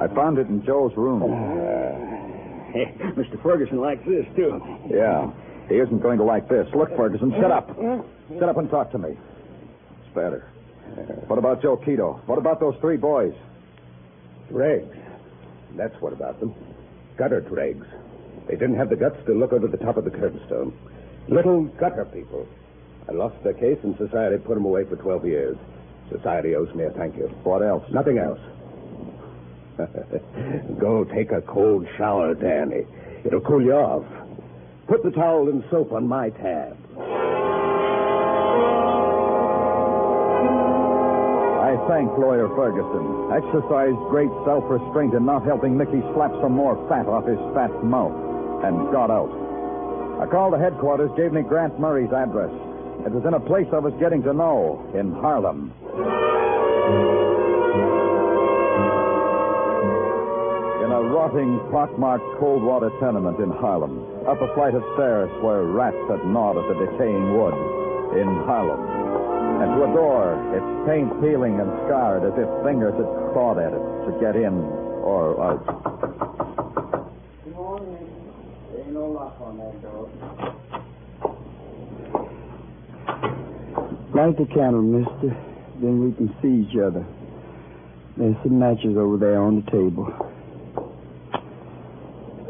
I 0.00 0.08
found 0.08 0.38
it 0.38 0.48
in 0.48 0.64
Joe's 0.64 0.92
room. 0.96 1.22
Ah. 1.22 2.10
Hey, 2.74 2.86
Mr. 3.14 3.40
Ferguson 3.40 3.78
likes 3.78 4.04
this, 4.04 4.26
too. 4.34 4.60
Yeah. 4.90 5.30
He 5.68 5.76
isn't 5.76 6.02
going 6.02 6.18
to 6.18 6.24
like 6.24 6.48
this. 6.48 6.66
Look, 6.74 6.88
Ferguson, 6.96 7.30
shut 7.40 7.52
up. 7.52 7.70
Hmm? 7.70 8.00
Shut 8.36 8.48
up 8.48 8.56
and 8.56 8.68
talk 8.68 8.90
to 8.90 8.98
me. 8.98 9.16
Better. 10.14 10.46
What 11.26 11.38
about 11.38 11.62
Joe 11.62 11.76
Keto? 11.76 12.24
What 12.26 12.38
about 12.38 12.60
those 12.60 12.76
three 12.80 12.96
boys? 12.96 13.34
Dregs. 14.48 14.96
That's 15.76 15.94
what 16.00 16.12
about 16.12 16.38
them. 16.40 16.54
Gutter 17.16 17.40
dregs. 17.40 17.86
They 18.46 18.54
didn't 18.54 18.76
have 18.76 18.90
the 18.90 18.96
guts 18.96 19.16
to 19.26 19.32
look 19.32 19.52
over 19.52 19.66
the 19.66 19.78
top 19.78 19.96
of 19.96 20.04
the 20.04 20.10
curbstone. 20.10 20.72
Little 21.28 21.64
gutter 21.64 22.04
people. 22.04 22.46
I 23.08 23.12
lost 23.12 23.42
their 23.42 23.54
case, 23.54 23.78
and 23.82 23.96
society 23.96 24.36
put 24.38 24.54
them 24.54 24.64
away 24.64 24.84
for 24.84 24.96
12 24.96 25.26
years. 25.26 25.56
Society 26.10 26.54
owes 26.54 26.72
me 26.74 26.84
a 26.84 26.90
thank 26.90 27.16
you. 27.16 27.26
What 27.42 27.62
else? 27.62 27.84
Nothing 27.90 28.18
else. 28.18 28.40
Go 30.78 31.04
take 31.04 31.32
a 31.32 31.42
cold 31.42 31.86
shower, 31.96 32.34
Danny. 32.34 32.86
It'll 33.24 33.40
cool 33.40 33.62
you 33.62 33.72
off. 33.72 34.04
Put 34.86 35.02
the 35.02 35.10
towel 35.10 35.48
and 35.48 35.64
soap 35.70 35.92
on 35.92 36.06
my 36.06 36.30
tab. 36.30 36.76
I 41.84 42.00
thank 42.00 42.16
Lawyer 42.16 42.48
Ferguson. 42.56 43.28
Exercised 43.28 43.98
great 44.08 44.32
self-restraint 44.46 45.12
in 45.12 45.26
not 45.26 45.44
helping 45.44 45.76
Mickey 45.76 46.00
slap 46.14 46.32
some 46.40 46.52
more 46.52 46.80
fat 46.88 47.04
off 47.04 47.26
his 47.26 47.36
fat 47.52 47.68
mouth, 47.84 48.16
and 48.64 48.90
got 48.90 49.10
out. 49.10 49.28
I 50.18 50.24
called 50.24 50.54
the 50.54 50.58
headquarters, 50.58 51.10
gave 51.14 51.32
me 51.32 51.42
Grant 51.42 51.78
Murray's 51.78 52.10
address. 52.10 52.48
It 53.04 53.12
was 53.12 53.24
in 53.26 53.34
a 53.34 53.40
place 53.40 53.66
I 53.70 53.80
was 53.80 53.92
getting 54.00 54.22
to 54.22 54.32
know, 54.32 54.80
in 54.96 55.12
Harlem. 55.12 55.74
In 60.80 60.90
a 60.90 61.02
rotting, 61.04 61.60
pockmarked 61.70 62.24
cold 62.40 62.62
water 62.62 62.88
tenement 62.98 63.40
in 63.40 63.50
Harlem. 63.50 64.08
Up 64.26 64.40
a 64.40 64.48
flight 64.54 64.74
of 64.74 64.82
stairs 64.94 65.28
where 65.42 65.64
rats 65.64 66.00
had 66.08 66.24
gnawed 66.24 66.56
at 66.56 66.64
the 66.64 66.86
decaying 66.86 67.36
wood. 67.36 67.52
In 68.16 68.28
Harlem. 68.48 69.03
And 69.64 69.72
to 69.76 69.84
a 69.84 69.92
door, 69.94 70.36
its 70.52 70.68
paint 70.86 71.08
peeling 71.22 71.58
and 71.58 71.70
scarred 71.86 72.22
as 72.22 72.36
if 72.36 72.44
fingers 72.62 72.92
had 73.00 73.08
clawed 73.32 73.56
at 73.56 73.72
it 73.72 73.80
to 74.04 74.12
get 74.20 74.36
in 74.36 74.52
or 74.52 75.40
out. 75.40 75.64
Good 77.44 77.54
morning. 77.54 78.06
There 78.70 78.80
ain't 78.82 78.92
no 78.92 79.06
lock 79.06 79.40
on 79.40 79.56
that 79.56 79.80
door. 79.80 80.10
Light 84.12 84.36
the 84.36 84.44
candle, 84.52 84.82
mister. 84.82 85.34
Then 85.80 86.04
we 86.04 86.12
can 86.12 86.28
see 86.42 86.68
each 86.68 86.76
other. 86.76 87.06
There's 88.18 88.36
some 88.42 88.58
matches 88.58 88.98
over 88.98 89.16
there 89.16 89.40
on 89.40 89.64
the 89.64 89.70
table. 89.70 90.12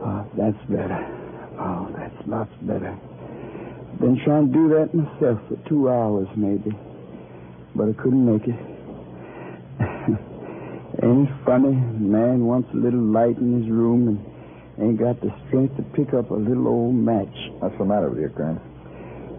Oh, 0.03 0.27
that's 0.37 0.59
better. 0.69 0.99
Oh, 1.61 1.95
that's 1.97 2.27
lots 2.27 2.51
better. 2.63 2.99
Been 4.01 4.21
trying 4.25 4.49
to 4.49 4.53
do 4.53 4.69
that 4.71 4.93
myself 4.93 5.39
for 5.47 5.57
two 5.69 5.89
hours, 5.89 6.27
maybe. 6.35 6.77
But 7.75 7.89
I 7.89 7.93
couldn't 7.95 8.25
make 8.25 8.47
it. 8.47 8.55
ain't 11.03 11.29
it 11.29 11.35
funny? 11.45 11.75
Man 11.75 12.47
wants 12.47 12.69
a 12.73 12.77
little 12.77 13.03
light 13.03 13.37
in 13.39 13.63
his 13.63 13.71
room 13.71 14.09
and 14.09 14.25
ain't 14.79 14.99
got 14.99 15.21
the 15.21 15.35
strength 15.47 15.77
to 15.77 15.83
pick 15.83 16.15
up 16.15 16.31
a 16.31 16.35
little 16.35 16.69
old 16.69 16.95
match. 16.95 17.35
What's 17.59 17.77
the 17.79 17.85
matter 17.85 18.11
with 18.11 18.21
you, 18.21 18.29
Grant? 18.29 18.61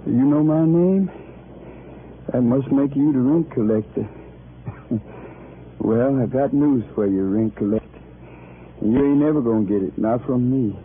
You 0.05 0.25
know 0.25 0.43
my 0.43 0.65
name? 0.65 1.09
That 2.31 2.41
must 2.41 2.71
make 2.71 2.95
you 2.95 3.13
the 3.13 3.19
rent 3.19 3.51
collector. 3.51 4.07
well, 5.79 6.21
I 6.21 6.25
got 6.25 6.53
news 6.53 6.83
for 6.93 7.07
you, 7.07 7.23
rent 7.23 7.55
collector. 7.55 7.87
You 8.81 8.97
ain't 8.97 9.17
never 9.17 9.41
gonna 9.41 9.65
get 9.65 9.81
it, 9.81 9.97
not 9.97 10.25
from 10.25 10.51
me. 10.51 10.77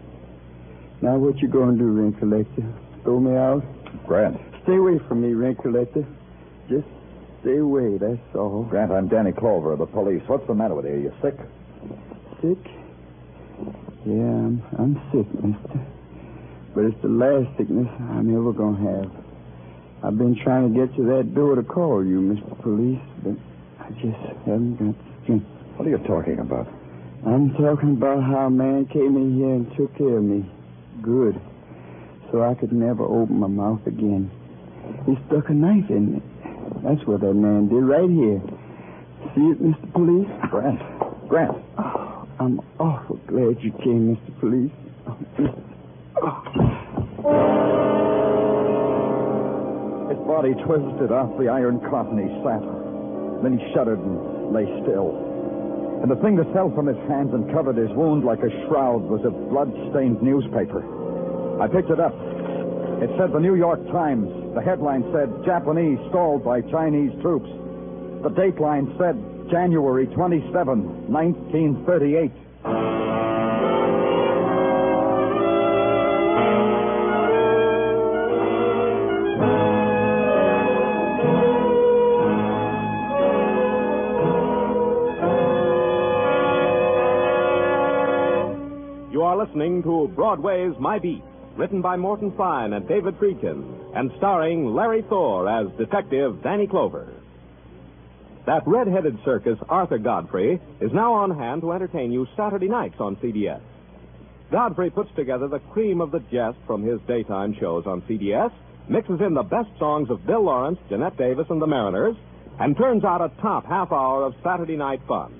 Now 1.02 1.16
what 1.16 1.38
you 1.38 1.49
gonna 1.49 1.76
do, 1.76 1.90
rent 1.90 2.19
collector? 2.19 2.62
Throw 3.02 3.21
me 3.21 3.37
out? 3.37 3.64
Grant. 4.07 4.40
Stay 4.62 4.76
away 4.76 4.99
from 5.09 5.23
me, 5.23 5.35
rent 5.35 5.59
collector. 5.59 6.07
Just 6.69 6.87
stay 7.40 7.56
away, 7.56 7.99
that's 7.99 8.35
all. 8.35 8.64
Grant, 8.64 8.92
I'm 8.92 9.09
Danny 9.09 9.32
Clover 9.32 9.73
of 9.73 9.78
the 9.78 9.87
police. 9.87 10.23
What's 10.26 10.47
the 10.47 10.54
matter 10.54 10.75
with 10.75 10.85
you? 10.87 10.92
Are 10.92 10.99
you 10.99 11.12
sick? 11.23 11.37
Sick? 12.42 12.73
Yeah, 14.06 14.14
I'm, 14.14 14.62
I'm 14.78 14.94
sick, 15.12 15.26
mister. 15.42 15.87
But 16.75 16.85
it's 16.85 17.02
the 17.02 17.09
last 17.09 17.56
sickness 17.59 17.88
I'm 18.11 18.30
ever 18.35 18.52
gonna 18.52 18.80
have. 18.80 19.11
I've 20.02 20.16
been 20.16 20.38
trying 20.42 20.73
to 20.73 20.87
get 20.87 20.94
to 20.97 21.02
that 21.16 21.35
door 21.35 21.54
to 21.56 21.62
call 21.62 22.04
you, 22.04 22.20
Mr. 22.20 22.62
Police, 22.62 23.02
but 23.23 23.37
I 23.80 23.90
just 24.00 24.16
haven't 24.47 24.76
got 24.76 24.97
the 24.97 25.23
strength. 25.25 25.47
What 25.76 25.87
are 25.87 25.90
you 25.90 25.99
talking 25.99 26.38
about? 26.38 26.68
I'm 27.26 27.52
talking 27.52 27.97
about 27.97 28.23
how 28.23 28.47
a 28.47 28.50
man 28.50 28.87
came 28.87 29.16
in 29.16 29.37
here 29.37 29.54
and 29.61 29.76
took 29.76 29.97
care 29.99 30.16
of 30.16 30.25
me. 30.25 30.49
Good. 31.02 31.40
So 32.32 32.42
I 32.42 32.54
could 32.54 32.73
never 32.73 33.04
open 33.04 33.38
my 33.38 33.47
mouth 33.47 33.87
again. 33.87 34.30
He 35.04 35.16
stuck 35.26 35.50
a 35.50 35.52
knife 35.52 35.90
in 35.90 36.14
me. 36.14 36.23
That's 36.82 37.04
what 37.06 37.20
that 37.20 37.34
man 37.34 37.68
did 37.68 37.82
right 37.82 38.08
here. 38.08 38.40
See 39.34 39.52
it, 39.52 39.62
Mr. 39.62 39.92
Police? 39.92 40.28
Grant. 40.50 40.80
Grant. 41.28 41.56
Oh, 41.78 42.26
I'm 42.38 42.60
awful 42.78 43.16
glad 43.26 43.60
you 43.60 43.72
came, 43.84 44.16
Mr. 44.16 44.40
Police. 44.40 44.72
His 50.08 50.18
body 50.26 50.54
twisted 50.64 51.12
off 51.12 51.36
the 51.38 51.48
iron 51.48 51.80
cot 51.90 52.06
and 52.06 52.18
he 52.18 52.28
sat. 52.42 52.62
Then 53.42 53.58
he 53.58 53.72
shuddered 53.74 53.98
and 53.98 54.52
lay 54.52 54.64
still. 54.82 55.12
And 56.02 56.10
the 56.10 56.16
thing 56.16 56.36
that 56.36 56.50
fell 56.54 56.72
from 56.74 56.86
his 56.86 56.96
hands 57.08 57.34
and 57.34 57.52
covered 57.52 57.76
his 57.76 57.90
wound 57.90 58.24
like 58.24 58.40
a 58.40 58.50
shroud 58.66 59.02
was 59.02 59.20
a 59.24 59.30
blood-stained 59.30 60.22
newspaper. 60.22 60.80
I 61.60 61.68
picked 61.68 61.90
it 61.90 62.00
up. 62.00 62.14
It 63.04 63.10
said 63.18 63.32
the 63.32 63.40
New 63.40 63.54
York 63.54 63.84
Times. 63.92 64.32
The 64.54 64.61
headline 64.61 65.04
said, 65.12 65.30
Japanese 65.45 65.99
stalled 66.09 66.45
by 66.45 66.61
Chinese 66.62 67.12
troops. 67.23 67.49
The 68.23 68.30
dateline 68.30 68.90
said, 68.99 69.16
January 69.49 70.07
27, 70.07 71.11
1938. 71.11 72.33
You 89.12 89.23
are 89.23 89.37
listening 89.37 89.83
to 89.85 90.09
Broadway's 90.14 90.75
My 90.80 90.99
Beat, 90.99 91.23
written 91.61 91.83
by 91.83 91.95
Morton 91.95 92.33
Fine 92.38 92.73
and 92.73 92.88
David 92.88 93.19
Friedkin, 93.19 93.95
and 93.95 94.11
starring 94.17 94.75
Larry 94.75 95.05
Thor 95.11 95.47
as 95.47 95.71
Detective 95.76 96.43
Danny 96.43 96.67
Clover. 96.67 97.12
That 98.47 98.62
red-headed 98.67 99.19
circus, 99.26 99.59
Arthur 99.69 99.99
Godfrey, 99.99 100.59
is 100.81 100.90
now 100.95 101.12
on 101.12 101.37
hand 101.37 101.61
to 101.61 101.73
entertain 101.73 102.12
you 102.12 102.26
Saturday 102.35 102.69
nights 102.69 102.95
on 102.99 103.17
CBS. 103.17 103.61
Godfrey 104.50 104.88
puts 104.88 105.11
together 105.14 105.49
the 105.49 105.59
cream 105.59 106.00
of 106.00 106.12
the 106.12 106.21
jest 106.33 106.57
from 106.67 106.83
his 106.83 106.99
daytime 107.07 107.55
shows 107.61 107.85
on 107.87 108.00
CBS, 108.09 108.50
mixes 108.88 109.21
in 109.21 109.35
the 109.35 109.43
best 109.43 109.69
songs 109.79 110.09
of 110.09 110.26
Bill 110.26 110.45
Lawrence, 110.45 110.79
Janette 110.88 111.19
Davis, 111.19 111.47
and 111.50 111.61
the 111.61 111.67
Mariners, 111.67 112.17
and 112.59 112.75
turns 112.75 113.05
out 113.05 113.21
a 113.21 113.29
top 113.43 113.67
half 113.67 113.93
hour 113.93 114.25
of 114.25 114.33
Saturday 114.43 114.76
night 114.76 115.02
fun. 115.07 115.38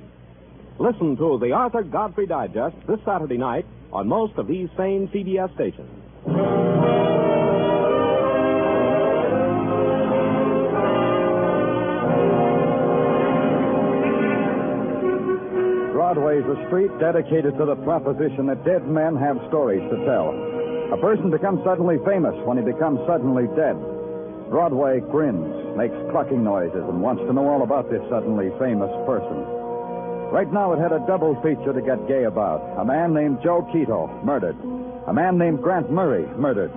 Listen 0.79 1.17
to 1.17 1.39
the 1.39 1.53
Arthur 1.53 1.83
Godfrey 1.83 2.27
Digest 2.27 2.77
this 2.87 3.00
Saturday 3.07 3.39
night 3.39 3.65
on 3.91 4.07
most 4.07 4.37
of 4.37 4.47
these 4.47 4.69
same 4.77 5.09
CBS 5.09 5.55
stations. 5.55 6.00
Broadway's 16.11 16.45
a 16.45 16.67
street 16.67 16.91
dedicated 16.99 17.57
to 17.57 17.65
the 17.65 17.77
proposition 17.77 18.47
that 18.47 18.65
dead 18.65 18.87
men 18.87 19.17
have 19.17 19.39
stories 19.49 19.81
to 19.91 19.97
tell. 20.05 20.35
A 20.93 20.99
person 21.00 21.31
becomes 21.31 21.65
suddenly 21.65 21.97
famous 22.05 22.35
when 22.45 22.59
he 22.59 22.65
becomes 22.65 23.00
suddenly 23.07 23.47
dead. 23.57 23.77
Broadway 24.50 25.00
grins, 25.00 25.77
makes 25.77 25.95
clucking 26.11 26.45
noises, 26.45 26.85
and 26.85 27.00
wants 27.00 27.23
to 27.23 27.33
know 27.33 27.49
all 27.49 27.62
about 27.62 27.89
this 27.91 28.03
suddenly 28.11 28.50
famous 28.59 28.91
person. 29.07 29.60
Right 30.30 30.50
now, 30.52 30.72
it 30.72 30.78
had 30.78 30.92
a 30.92 31.04
double 31.06 31.34
feature 31.42 31.72
to 31.72 31.82
get 31.82 32.06
gay 32.06 32.25
about. 32.25 32.62
A 32.78 32.84
man 32.84 33.12
named 33.12 33.38
Joe 33.42 33.66
Quito, 33.72 34.06
murdered. 34.22 34.56
A 35.08 35.12
man 35.12 35.37
named 35.38 35.60
Grant 35.60 35.90
Murray, 35.90 36.25
murdered. 36.38 36.70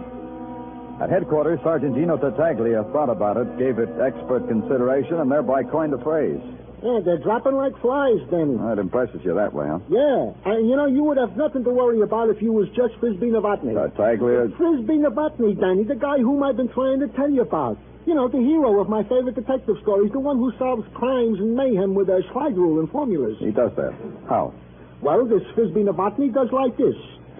At 0.99 1.09
headquarters, 1.09 1.59
Sergeant 1.63 1.95
Gino 1.95 2.17
Tartaglia 2.17 2.83
thought 2.91 3.09
about 3.09 3.37
it, 3.37 3.57
gave 3.57 3.77
it 3.77 3.89
expert 4.01 4.47
consideration, 4.47 5.19
and 5.19 5.29
thereby 5.31 5.63
coined 5.63 5.93
a 5.93 6.01
phrase. 6.01 6.41
Yeah, 6.83 6.99
they're 7.05 7.17
dropping 7.17 7.55
like 7.55 7.79
flies, 7.79 8.19
Danny. 8.29 8.57
That 8.57 8.77
impresses 8.79 9.21
you 9.23 9.33
that 9.35 9.53
way, 9.53 9.67
huh? 9.67 9.79
Yeah, 9.87 10.33
and 10.51 10.67
you 10.67 10.75
know, 10.75 10.85
you 10.85 11.03
would 11.03 11.17
have 11.17 11.37
nothing 11.37 11.63
to 11.63 11.69
worry 11.69 12.01
about 12.01 12.29
if 12.29 12.41
you 12.41 12.51
was 12.51 12.67
just 12.75 12.95
Frisbee 12.99 13.31
Novotny. 13.31 13.73
Tartaglia? 13.73 14.49
Frisbee 14.57 14.97
Novotny, 14.97 15.59
Danny, 15.59 15.83
the 15.83 15.95
guy 15.95 16.17
whom 16.17 16.43
I've 16.43 16.57
been 16.57 16.69
trying 16.69 16.99
to 16.99 17.07
tell 17.07 17.29
you 17.29 17.41
about. 17.41 17.77
You 18.05 18.15
know, 18.15 18.27
the 18.27 18.39
hero 18.39 18.81
of 18.81 18.89
my 18.89 19.03
favorite 19.03 19.35
detective 19.35 19.77
stories, 19.81 20.11
the 20.11 20.19
one 20.19 20.37
who 20.37 20.51
solves 20.59 20.83
crimes 20.93 21.39
and 21.39 21.55
mayhem 21.55 21.95
with 21.95 22.09
a 22.09 22.21
slide 22.33 22.55
rule 22.57 22.79
and 22.79 22.89
formulas. 22.91 23.37
He 23.39 23.51
does 23.51 23.71
that. 23.77 23.93
How? 24.27 24.53
Well, 25.01 25.25
this 25.25 25.41
Frisbee 25.55 25.83
Novotny 25.83 26.33
does 26.33 26.49
like 26.51 26.75
this. 26.77 26.95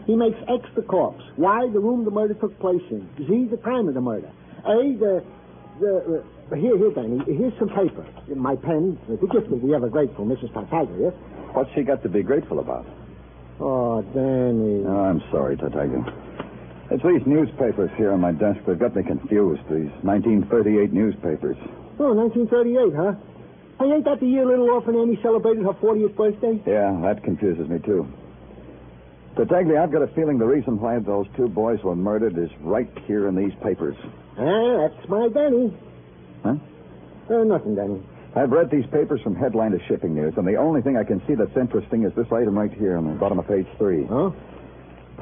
He 0.05 0.15
makes 0.15 0.38
X 0.48 0.67
the 0.75 0.82
corpse, 0.82 1.24
Y 1.38 1.70
the 1.72 1.79
room 1.79 2.03
the 2.03 2.12
murder 2.12 2.34
took 2.34 2.58
place 2.60 2.82
in, 2.91 3.08
Z 3.17 3.48
the 3.51 3.58
time 3.58 3.88
of 3.88 3.93
the 3.93 4.01
murder, 4.01 4.29
A 4.65 4.96
the 5.00 5.24
the 5.79 6.24
uh, 6.51 6.55
here 6.55 6.77
here 6.77 6.91
Danny, 6.91 7.20
here's 7.25 7.58
some 7.58 7.70
paper, 7.70 8.05
my 8.36 8.55
pen, 8.55 9.00
the 9.08 9.15
gift 9.15 9.51
of 9.51 9.62
the 9.62 9.74
ever 9.74 9.89
grateful 9.89 10.25
Mrs. 10.25 10.53
Tartaglia. 10.53 11.12
What's 11.53 11.70
she 11.74 11.84
got 11.84 12.03
to 12.03 12.10
be 12.10 12.22
grateful 12.22 12.60
about? 12.60 12.86
Oh, 13.60 14.01
Danny. 14.13 14.84
Oh, 14.86 15.05
I'm 15.05 15.22
sorry, 15.32 15.55
Tartaglia. 15.55 16.03
It's 16.94 17.02
these 17.02 17.26
newspapers 17.26 17.90
here 17.98 18.12
on 18.12 18.22
my 18.22 18.32
desk. 18.32 18.60
They've 18.68 18.78
got 18.78 18.96
me 18.96 19.02
confused. 19.02 19.64
These 19.66 19.90
1938 20.06 20.94
newspapers. 20.94 21.58
Oh, 21.98 22.14
1938, 22.14 22.94
huh? 22.94 23.18
Hey, 23.82 23.96
ain't 23.96 24.06
that 24.06 24.20
the 24.20 24.28
year 24.28 24.46
little 24.46 24.70
orphan 24.70 24.94
Annie 24.96 25.18
celebrated 25.24 25.64
her 25.66 25.74
40th 25.74 26.16
birthday? 26.16 26.62
Yeah, 26.70 26.94
that 27.02 27.24
confuses 27.24 27.68
me, 27.68 27.80
too. 27.80 28.06
But 29.36 29.50
Tartaglia, 29.50 29.82
I've 29.82 29.92
got 29.92 30.04
a 30.04 30.08
feeling 30.14 30.38
the 30.38 30.46
reason 30.46 30.80
why 30.80 31.00
those 31.00 31.26
two 31.36 31.50
boys 31.50 31.82
were 31.82 31.96
murdered 31.96 32.38
is 32.38 32.52
right 32.62 32.90
here 33.08 33.28
in 33.28 33.36
these 33.36 33.54
papers. 33.64 33.98
Ah, 34.38 34.86
that's 34.86 35.10
my 35.10 35.30
Danny. 35.34 35.76
Huh? 36.44 36.56
Uh, 37.28 37.44
nothing, 37.44 37.74
Danny. 37.74 38.04
I've 38.36 38.52
read 38.52 38.70
these 38.70 38.86
papers 38.94 39.20
from 39.24 39.34
headline 39.36 39.72
to 39.72 39.80
shipping 39.88 40.14
news, 40.14 40.36
and 40.38 40.48
the 40.48 40.58
only 40.58 40.84
thing 40.84 40.98
I 40.98 41.04
can 41.04 41.26
see 41.26 41.34
that's 41.34 41.58
interesting 41.58 42.04
is 42.04 42.14
this 42.14 42.28
item 42.32 42.54
right 42.58 42.72
here 42.72 42.98
on 42.98 43.08
the 43.08 43.16
bottom 43.16 43.40
of 43.40 43.48
page 43.48 43.66
three. 43.80 44.06
Huh? 44.06 44.30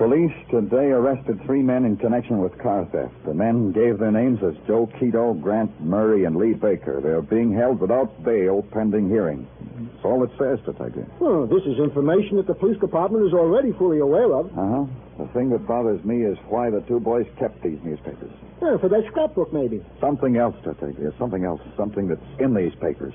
Police 0.02 0.34
today 0.50 0.90
arrested 0.90 1.40
three 1.46 1.62
men 1.62 1.86
in 1.86 1.96
connection 1.96 2.40
with 2.40 2.58
car 2.58 2.86
theft. 2.92 3.14
The 3.24 3.36
men 3.36 3.72
gave 3.72 4.00
their 4.00 4.10
names 4.10 4.40
as 4.42 4.56
Joe 4.66 4.90
Quito, 4.98 5.36
Grant 5.36 5.70
Murray, 5.80 6.26
and 6.26 6.38
Lee 6.38 6.56
Baker. 6.56 7.02
They're 7.04 7.22
being 7.22 7.54
held 7.54 7.80
without 7.80 8.24
bail 8.24 8.66
pending 8.72 9.10
hearing. 9.10 9.48
That's 9.94 10.04
all 10.04 10.24
it 10.24 10.32
says, 10.40 10.58
Detective. 10.66 11.06
Well, 11.20 11.46
this 11.46 11.62
is 11.70 11.78
information 11.78 12.38
that 12.38 12.48
the 12.48 12.56
police 12.56 12.80
department 12.80 13.28
is 13.28 13.34
already 13.34 13.74
fully 13.74 14.00
aware 14.00 14.34
of. 14.34 14.48
Uh 14.58 14.66
huh. 14.66 14.86
The 15.20 15.28
thing 15.34 15.52
that 15.52 15.68
bothers 15.68 16.04
me 16.04 16.24
is 16.26 16.36
why 16.50 16.72
the 16.72 16.82
two 16.90 17.00
boys 17.00 17.28
kept 17.38 17.62
these 17.62 17.78
newspapers. 17.84 18.32
Yeah, 18.60 18.78
for 18.78 18.90
their 18.90 19.06
scrapbook, 19.06 19.54
maybe. 19.54 19.86
Something 20.00 20.36
else, 20.36 20.56
Detective. 20.64 21.14
Something 21.20 21.46
else. 21.46 21.62
Something 21.78 22.08
that's 22.08 22.26
in 22.40 22.56
these 22.56 22.74
papers. 22.82 23.14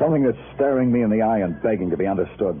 Something 0.00 0.24
that's 0.24 0.42
staring 0.56 0.90
me 0.90 1.02
in 1.02 1.10
the 1.10 1.22
eye 1.22 1.38
and 1.38 1.62
begging 1.62 1.88
to 1.90 1.96
be 1.96 2.08
understood. 2.08 2.60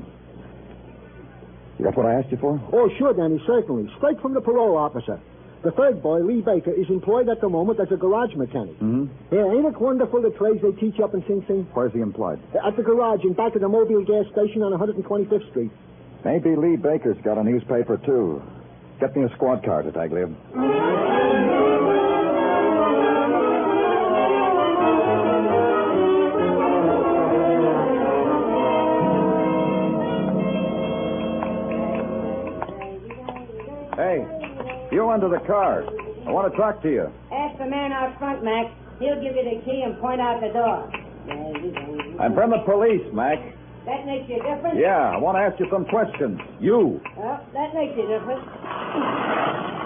You 1.78 1.84
got 1.86 1.96
what 1.96 2.06
I 2.06 2.14
asked 2.14 2.30
you 2.30 2.38
for? 2.38 2.60
Oh, 2.72 2.88
sure, 2.98 3.12
Danny, 3.14 3.42
certainly. 3.46 3.90
Straight 3.96 4.20
from 4.20 4.34
the 4.34 4.40
parole 4.40 4.76
officer. 4.76 5.20
The 5.64 5.70
third 5.72 6.02
boy, 6.02 6.20
Lee 6.20 6.42
Baker, 6.42 6.70
is 6.72 6.86
employed 6.90 7.28
at 7.28 7.40
the 7.40 7.48
moment 7.48 7.80
as 7.80 7.88
a 7.90 7.96
garage 7.96 8.34
mechanic. 8.36 8.74
Mm-hmm. 8.80 9.34
Yeah, 9.34 9.50
ain't 9.50 9.64
it 9.66 9.80
wonderful 9.80 10.20
the 10.20 10.30
trades 10.30 10.60
they 10.62 10.72
teach 10.72 11.00
up 11.00 11.14
in 11.14 11.24
Sing 11.26 11.42
Sing? 11.48 11.66
Where's 11.72 11.92
he 11.92 12.00
employed? 12.00 12.38
At 12.54 12.76
the 12.76 12.82
garage 12.82 13.24
in 13.24 13.32
back 13.32 13.54
of 13.54 13.62
the 13.62 13.68
Mobil 13.68 14.06
gas 14.06 14.30
station 14.32 14.62
on 14.62 14.78
125th 14.78 15.50
Street. 15.50 15.70
Maybe 16.24 16.54
Lee 16.54 16.76
Baker's 16.76 17.16
got 17.24 17.38
a 17.38 17.42
newspaper, 17.42 17.96
too. 17.96 18.42
Get 19.00 19.16
me 19.16 19.24
a 19.24 19.30
squad 19.34 19.64
car, 19.64 19.82
Detective. 19.82 20.36
Hey, 20.54 22.13
you 34.94 35.10
under 35.10 35.28
the 35.28 35.40
car. 35.46 35.84
I 36.26 36.30
want 36.30 36.50
to 36.50 36.56
talk 36.56 36.80
to 36.82 36.90
you. 36.90 37.12
Ask 37.32 37.58
the 37.58 37.66
man 37.66 37.92
out 37.92 38.16
front, 38.18 38.42
Mac. 38.42 38.72
He'll 38.98 39.20
give 39.20 39.34
you 39.34 39.44
the 39.44 39.60
key 39.64 39.82
and 39.84 39.98
point 39.98 40.20
out 40.20 40.40
the 40.40 40.48
door. 40.54 40.88
I'm 42.20 42.34
from 42.34 42.50
the 42.50 42.62
police, 42.64 43.02
Mac. 43.12 43.38
That 43.86 44.06
makes 44.06 44.28
you 44.30 44.36
different? 44.36 44.78
Yeah, 44.78 45.10
I 45.10 45.18
want 45.18 45.36
to 45.36 45.40
ask 45.42 45.60
you 45.60 45.66
some 45.70 45.84
questions. 45.84 46.40
You. 46.60 47.00
Well, 47.16 47.44
that 47.52 47.74
makes 47.74 47.96
you 47.96 48.06
different. 48.08 48.40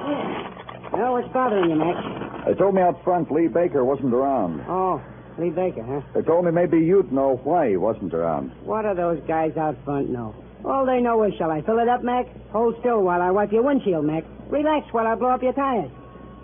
Yeah. 0.07 0.93
Well, 0.93 1.13
what's 1.15 1.33
bothering 1.33 1.71
you, 1.71 1.77
Mac? 1.77 2.47
They 2.47 2.55
told 2.55 2.75
me 2.75 2.83
out 2.83 3.03
front 3.03 3.33
Lee 3.33 3.49
Baker 3.49 3.85
wasn't 3.85 4.15
around. 4.15 4.63
Oh, 4.69 5.03
Lee 5.39 5.51
Baker, 5.51 5.83
huh? 5.83 6.01
They 6.15 6.23
told 6.23 6.45
me 6.45 6.53
maybe 6.53 6.79
you'd 6.79 7.13
know 7.13 7.41
why 7.45 7.71
he 7.71 7.77
wasn't 7.77 8.15
around. 8.15 8.53
What 8.65 8.83
do 8.83 8.95
those 8.95 9.21
guys 9.27 9.57
out 9.57 9.77
front 9.85 10.11
know? 10.11 10.35
All 10.65 10.85
they 10.87 11.01
know 11.01 11.23
is, 11.25 11.35
shall 11.39 11.51
I 11.51 11.63
fill 11.63 11.79
it 11.79 11.89
up, 11.89 12.03
Mac? 12.03 12.27
Hold 12.51 12.77
still 12.81 13.03
while 13.03 13.23
I 13.23 13.31
wipe 13.31 13.53
your 13.53 13.63
windshield, 13.63 14.05
Mac. 14.05 14.25
Relax 14.49 14.93
while 14.93 15.07
I 15.07 15.15
blow 15.15 15.31
up 15.31 15.43
your 15.43 15.53
tires. 15.53 15.91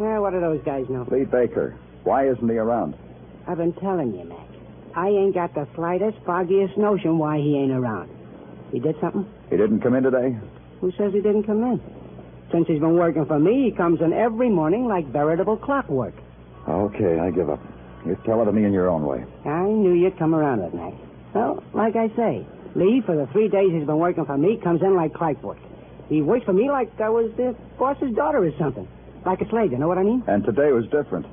Yeah, 0.00 0.18
what 0.18 0.33
do 0.33 0.40
those 0.40 0.61
guys 0.64 0.87
know? 0.88 1.07
Lee 1.11 1.24
Baker. 1.24 1.77
Why 2.05 2.29
isn't 2.29 2.48
he 2.48 2.57
around? 2.57 2.94
I've 3.46 3.59
been 3.59 3.72
telling 3.74 4.14
you, 4.14 4.24
Mac. 4.24 4.46
I 4.96 5.09
ain't 5.09 5.35
got 5.35 5.55
the 5.55 5.66
slightest, 5.74 6.16
foggiest 6.24 6.77
notion 6.77 7.18
why 7.18 7.38
he 7.38 7.57
ain't 7.59 7.72
around. 7.72 8.11
He 8.70 8.79
did 8.79 8.96
something? 9.00 9.27
He 9.50 9.57
didn't 9.57 9.81
come 9.81 9.94
in 9.94 10.03
today? 10.05 10.37
Who 10.81 10.92
says 10.92 11.12
he 11.12 11.20
didn't 11.20 11.44
come 11.44 11.62
in? 11.62 11.81
Since 12.53 12.68
he's 12.68 12.81
been 12.81 12.94
working 12.96 13.27
for 13.27 13.38
me, 13.38 13.70
he 13.70 13.77
comes 13.77 14.00
in 14.00 14.12
every 14.12 14.48
morning 14.48 14.87
like 14.87 15.07
veritable 15.07 15.57
clockwork. 15.57 16.14
Okay, 16.68 17.18
I 17.18 17.31
give 17.31 17.50
up. 17.50 17.61
You 18.07 18.16
tell 18.24 18.42
it 18.42 18.44
to 18.44 18.53
me 18.53 18.64
in 18.64 18.72
your 18.72 18.88
own 18.88 19.05
way. 19.07 19.24
I 19.44 19.64
knew 19.64 19.92
you'd 19.94 20.18
come 20.18 20.35
around 20.35 20.62
with 20.62 20.74
Mac. 20.74 20.92
Well, 21.35 21.62
like 21.72 21.96
I 21.96 22.09
say, 22.14 22.46
Lee, 22.74 23.02
for 23.06 23.16
the 23.16 23.26
three 23.32 23.48
days 23.48 23.70
he's 23.72 23.87
been 23.87 23.98
working 23.98 24.24
for 24.24 24.37
me, 24.37 24.58
comes 24.62 24.82
in 24.82 24.96
like 24.96 25.14
clockwork. 25.14 25.58
He 26.08 26.22
works 26.22 26.44
for 26.44 26.52
me 26.52 26.70
like 26.70 27.00
I 27.00 27.08
was 27.08 27.30
the 27.37 27.56
boss's 27.78 28.14
daughter 28.14 28.44
or 28.44 28.50
something. 28.58 28.88
Like 29.24 29.40
a 29.40 29.48
slave, 29.48 29.72
you 29.72 29.78
know 29.78 29.88
what 29.88 29.98
I 29.98 30.02
mean? 30.02 30.22
And 30.26 30.44
today 30.44 30.72
was 30.72 30.84
different. 30.87 31.26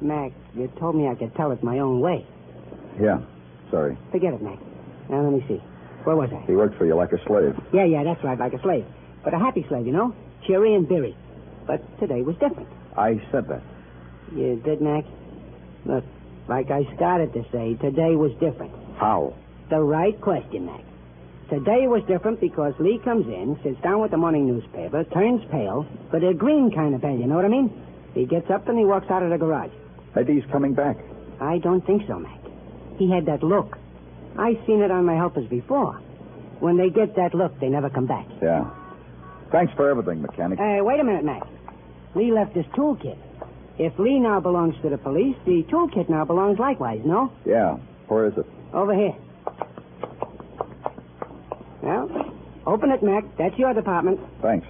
Mac, 0.00 0.32
you 0.54 0.72
told 0.78 0.96
me 0.96 1.08
I 1.08 1.14
could 1.14 1.34
tell 1.36 1.52
it 1.52 1.62
my 1.62 1.78
own 1.78 2.00
way. 2.00 2.26
Yeah. 3.00 3.20
Sorry. 3.70 3.96
Forget 4.10 4.34
it, 4.34 4.42
Mac. 4.42 4.58
Now, 5.08 5.22
let 5.22 5.32
me 5.32 5.44
see. 5.46 5.62
Where 6.04 6.16
was 6.16 6.30
I? 6.32 6.44
He 6.46 6.56
worked 6.56 6.76
for 6.78 6.86
you 6.86 6.94
like 6.94 7.12
a 7.12 7.22
slave. 7.26 7.54
Yeah, 7.72 7.84
yeah, 7.84 8.02
that's 8.02 8.22
right, 8.24 8.38
like 8.38 8.54
a 8.54 8.62
slave. 8.62 8.84
But 9.22 9.34
a 9.34 9.38
happy 9.38 9.64
slave, 9.68 9.86
you 9.86 9.92
know? 9.92 10.14
Cheery 10.46 10.74
and 10.74 10.88
beery. 10.88 11.16
But 11.66 11.82
today 12.00 12.22
was 12.22 12.34
different. 12.36 12.68
I 12.96 13.20
said 13.30 13.46
that. 13.48 13.62
You 14.34 14.56
did, 14.64 14.80
Mac? 14.80 15.04
Look, 15.84 16.04
like 16.48 16.70
I 16.70 16.82
started 16.96 17.32
to 17.34 17.44
say, 17.52 17.74
today 17.74 18.16
was 18.16 18.32
different. 18.40 18.72
How? 18.96 19.34
The 19.70 19.80
right 19.80 20.18
question, 20.20 20.66
Mac. 20.66 20.80
Today 21.50 21.86
was 21.88 22.02
different 22.06 22.40
because 22.40 22.74
Lee 22.78 22.98
comes 23.04 23.26
in, 23.26 23.58
sits 23.62 23.80
down 23.82 24.00
with 24.00 24.10
the 24.10 24.16
morning 24.16 24.46
newspaper, 24.46 25.04
turns 25.04 25.42
pale, 25.50 25.86
but 26.10 26.22
a 26.22 26.34
green 26.34 26.70
kind 26.70 26.94
of 26.94 27.02
pale, 27.02 27.16
you 27.16 27.26
know 27.26 27.36
what 27.36 27.44
I 27.44 27.48
mean? 27.48 27.70
He 28.14 28.24
gets 28.26 28.50
up 28.50 28.68
and 28.68 28.78
he 28.78 28.84
walks 28.84 29.10
out 29.10 29.22
of 29.22 29.30
the 29.30 29.38
garage. 29.38 29.70
He's 30.26 30.44
coming 30.50 30.74
back. 30.74 30.96
I 31.40 31.58
don't 31.58 31.84
think 31.86 32.02
so, 32.08 32.18
Mac. 32.18 32.38
He 32.98 33.10
had 33.10 33.26
that 33.26 33.42
look. 33.42 33.78
I've 34.36 34.58
seen 34.66 34.82
it 34.82 34.90
on 34.90 35.04
my 35.04 35.14
helpers 35.14 35.48
before. 35.48 35.94
When 36.60 36.76
they 36.76 36.90
get 36.90 37.14
that 37.16 37.34
look, 37.34 37.58
they 37.60 37.68
never 37.68 37.88
come 37.88 38.06
back. 38.06 38.26
Yeah. 38.42 38.68
Thanks 39.52 39.72
for 39.74 39.88
everything, 39.88 40.20
mechanic. 40.20 40.58
Hey, 40.58 40.80
wait 40.80 40.98
a 40.98 41.04
minute, 41.04 41.24
Mac. 41.24 41.42
Lee 42.14 42.32
left 42.32 42.54
his 42.56 42.66
toolkit. 42.76 43.16
If 43.78 43.96
Lee 43.98 44.18
now 44.18 44.40
belongs 44.40 44.74
to 44.82 44.88
the 44.88 44.98
police, 44.98 45.36
the 45.46 45.62
toolkit 45.64 46.08
now 46.08 46.24
belongs 46.24 46.58
likewise, 46.58 47.00
no? 47.04 47.32
Yeah. 47.46 47.78
Where 48.08 48.26
is 48.26 48.36
it? 48.36 48.46
Over 48.72 48.94
here. 48.94 49.14
Well, 51.80 52.08
open 52.78 52.92
it, 52.92 53.02
Mac. 53.02 53.24
That's 53.36 53.58
your 53.58 53.74
department. 53.74 54.20
Thanks. 54.40 54.66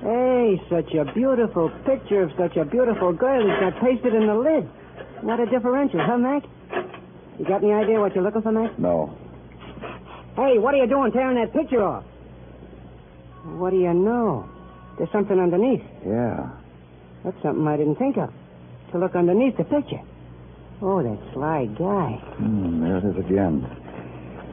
Hey, 0.00 0.62
such 0.70 0.94
a 0.94 1.12
beautiful 1.12 1.68
picture 1.84 2.22
of 2.22 2.30
such 2.38 2.56
a 2.56 2.64
beautiful 2.64 3.12
girl 3.12 3.42
who's 3.42 3.58
got 3.58 3.80
pasted 3.82 4.14
in 4.14 4.28
the 4.28 4.34
lid. 4.34 4.68
What 5.22 5.40
a 5.40 5.46
differential, 5.46 5.98
huh, 6.00 6.16
Mac? 6.16 6.44
You 7.38 7.44
got 7.44 7.64
any 7.64 7.72
idea 7.72 7.98
what 7.98 8.14
you're 8.14 8.22
looking 8.22 8.42
for, 8.42 8.52
Mac? 8.52 8.78
No. 8.78 9.18
Hey, 10.36 10.58
what 10.58 10.74
are 10.74 10.76
you 10.76 10.86
doing 10.86 11.10
tearing 11.10 11.36
that 11.36 11.52
picture 11.52 11.82
off? 11.82 12.04
What 13.58 13.70
do 13.70 13.78
you 13.78 13.92
know? 13.92 14.48
There's 14.96 15.10
something 15.10 15.40
underneath. 15.40 15.82
Yeah. 16.06 16.50
That's 17.24 17.40
something 17.42 17.66
I 17.66 17.76
didn't 17.76 17.96
think 17.96 18.16
of. 18.16 18.30
To 18.92 18.98
look 18.98 19.16
underneath 19.16 19.56
the 19.56 19.64
picture. 19.64 20.00
Oh, 20.80 21.02
that 21.02 21.18
sly 21.34 21.66
guy. 21.76 22.22
Hmm, 22.38 22.80
there 22.80 22.98
it 22.98 23.04
is 23.04 23.16
again. 23.26 23.87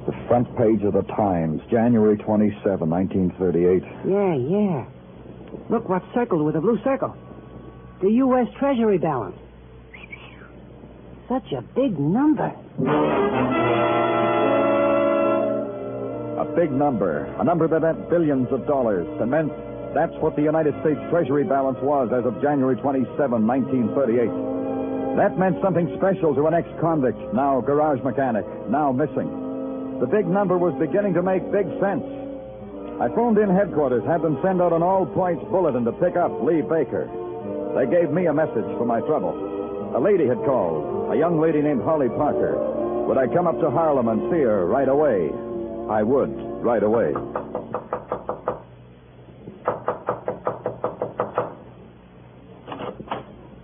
The 0.06 0.14
front 0.28 0.56
page 0.56 0.84
of 0.84 0.94
the 0.94 1.02
Times, 1.02 1.62
January 1.72 2.18
27, 2.18 2.90
1938. 2.90 3.84
Yeah, 4.06 4.36
yeah. 4.36 4.86
Look 5.70 5.90
what's 5.90 6.06
circled 6.14 6.46
with 6.46 6.56
a 6.56 6.62
blue 6.62 6.80
circle. 6.84 7.16
The 8.02 8.12
U.S. 8.12 8.48
Treasury 8.60 9.00
balance. 9.00 9.38
Such 11.28 11.52
a 11.54 11.62
big 11.62 12.00
number. 12.00 12.54
A 16.38 16.46
big 16.56 16.72
number. 16.72 17.26
A 17.40 17.44
number 17.44 17.68
that 17.68 17.82
meant 17.82 18.10
billions 18.10 18.48
of 18.52 18.68
dollars. 18.68 19.08
That 19.18 19.26
meant 19.26 19.52
that's 19.96 20.14
what 20.22 20.36
the 20.36 20.44
United 20.44 20.76
States 20.82 21.00
Treasury 21.10 21.46
balance 21.46 21.80
was 21.82 22.12
as 22.14 22.26
of 22.26 22.40
January 22.44 22.76
27, 22.76 23.10
1938. 23.18 25.18
That 25.18 25.40
meant 25.40 25.56
something 25.64 25.92
special 25.98 26.36
to 26.36 26.46
an 26.46 26.54
ex-convict, 26.54 27.34
now 27.34 27.60
garage 27.62 28.04
mechanic, 28.04 28.46
now 28.70 28.92
missing. 28.92 29.45
The 30.00 30.08
big 30.08 30.28
number 30.28 30.58
was 30.58 30.74
beginning 30.76 31.14
to 31.14 31.22
make 31.22 31.50
big 31.52 31.68
sense. 31.80 32.04
I 33.00 33.08
phoned 33.16 33.38
in 33.38 33.50
headquarters, 33.50 34.04
had 34.06 34.22
them 34.22 34.40
send 34.44 34.62
out 34.62 34.74
an 34.74 34.84
all-points 34.84 35.44
bulletin 35.52 35.86
to 35.86 35.92
pick 35.94 36.16
up 36.16 36.32
Lee 36.44 36.62
Baker. 36.62 37.08
They 37.76 37.88
gave 37.88 38.12
me 38.12 38.28
a 38.28 38.34
message 38.34 38.68
for 38.78 38.86
my 38.86 39.00
trouble. 39.02 39.96
A 39.96 40.00
lady 40.00 40.28
had 40.28 40.38
called, 40.44 41.14
a 41.14 41.18
young 41.18 41.40
lady 41.40 41.62
named 41.62 41.82
Holly 41.84 42.10
Parker. 42.10 42.56
Would 43.08 43.18
I 43.18 43.28
come 43.28 43.48
up 43.48 43.60
to 43.60 43.70
Harlem 43.70 44.08
and 44.08 44.32
see 44.32 44.42
her 44.42 44.66
right 44.66 44.88
away? 44.88 45.30
I 45.90 46.04
would, 46.04 46.32
right 46.64 46.84
away. 46.84 47.14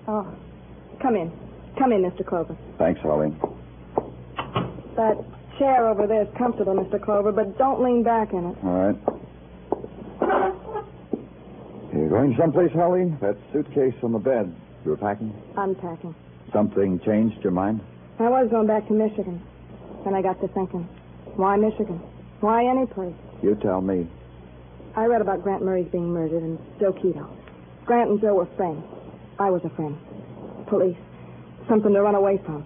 Oh, 0.08 0.28
come 1.02 1.15
in. 1.15 1.32
Come 1.78 1.91
in, 1.91 2.04
Mr. 2.04 2.26
Clover. 2.26 2.56
Thanks, 2.78 3.02
Holly. 3.02 3.34
That 4.96 5.17
chair 5.62 5.88
over 5.88 6.08
there 6.08 6.24
is 6.24 6.28
comfortable, 6.36 6.74
Mr. 6.74 7.00
Clover, 7.00 7.32
but 7.32 7.56
don't 7.60 7.84
lean 7.84 8.02
back 8.02 8.34
in 8.34 8.45
it. 8.50 8.58
All 8.63 8.82
right. 8.82 8.97
You're 11.93 12.10
going 12.10 12.36
someplace, 12.39 12.71
Holly? 12.74 13.13
That 13.21 13.38
suitcase 13.54 13.93
on 14.02 14.12
the 14.12 14.19
bed. 14.19 14.56
You 14.84 14.91
were 14.91 14.97
packing? 14.97 15.32
Unpacking. 15.56 16.15
Something 16.52 17.00
changed 17.06 17.43
your 17.43 17.52
mind? 17.52 17.82
I 18.17 18.30
was 18.30 18.50
going 18.50 18.65
back 18.65 18.88
to 18.88 18.93
Michigan. 18.93 19.39
Then 20.04 20.15
I 20.15 20.24
got 20.24 20.41
to 20.41 20.47
thinking, 20.47 20.89
why 21.36 21.58
Michigan? 21.58 22.02
Why 22.39 22.65
any 22.65 22.88
place? 22.88 23.13
You 23.43 23.54
tell 23.62 23.82
me. 23.82 24.08
I 24.95 25.06
read 25.06 25.21
about 25.21 25.43
Grant 25.43 25.63
Murray's 25.63 25.91
being 25.91 26.12
murdered 26.12 26.41
and 26.41 26.58
Joe 26.80 26.91
Keto. 26.91 27.30
Grant 27.86 28.10
and 28.10 28.19
Joe 28.19 28.34
were 28.34 28.50
friends. 28.58 28.84
I 29.38 29.52
was 29.52 29.62
a 29.63 29.69
friend. 29.76 29.95
Police. 30.67 30.97
Something 31.69 31.93
to 31.93 32.02
run 32.02 32.15
away 32.15 32.41
from. 32.45 32.65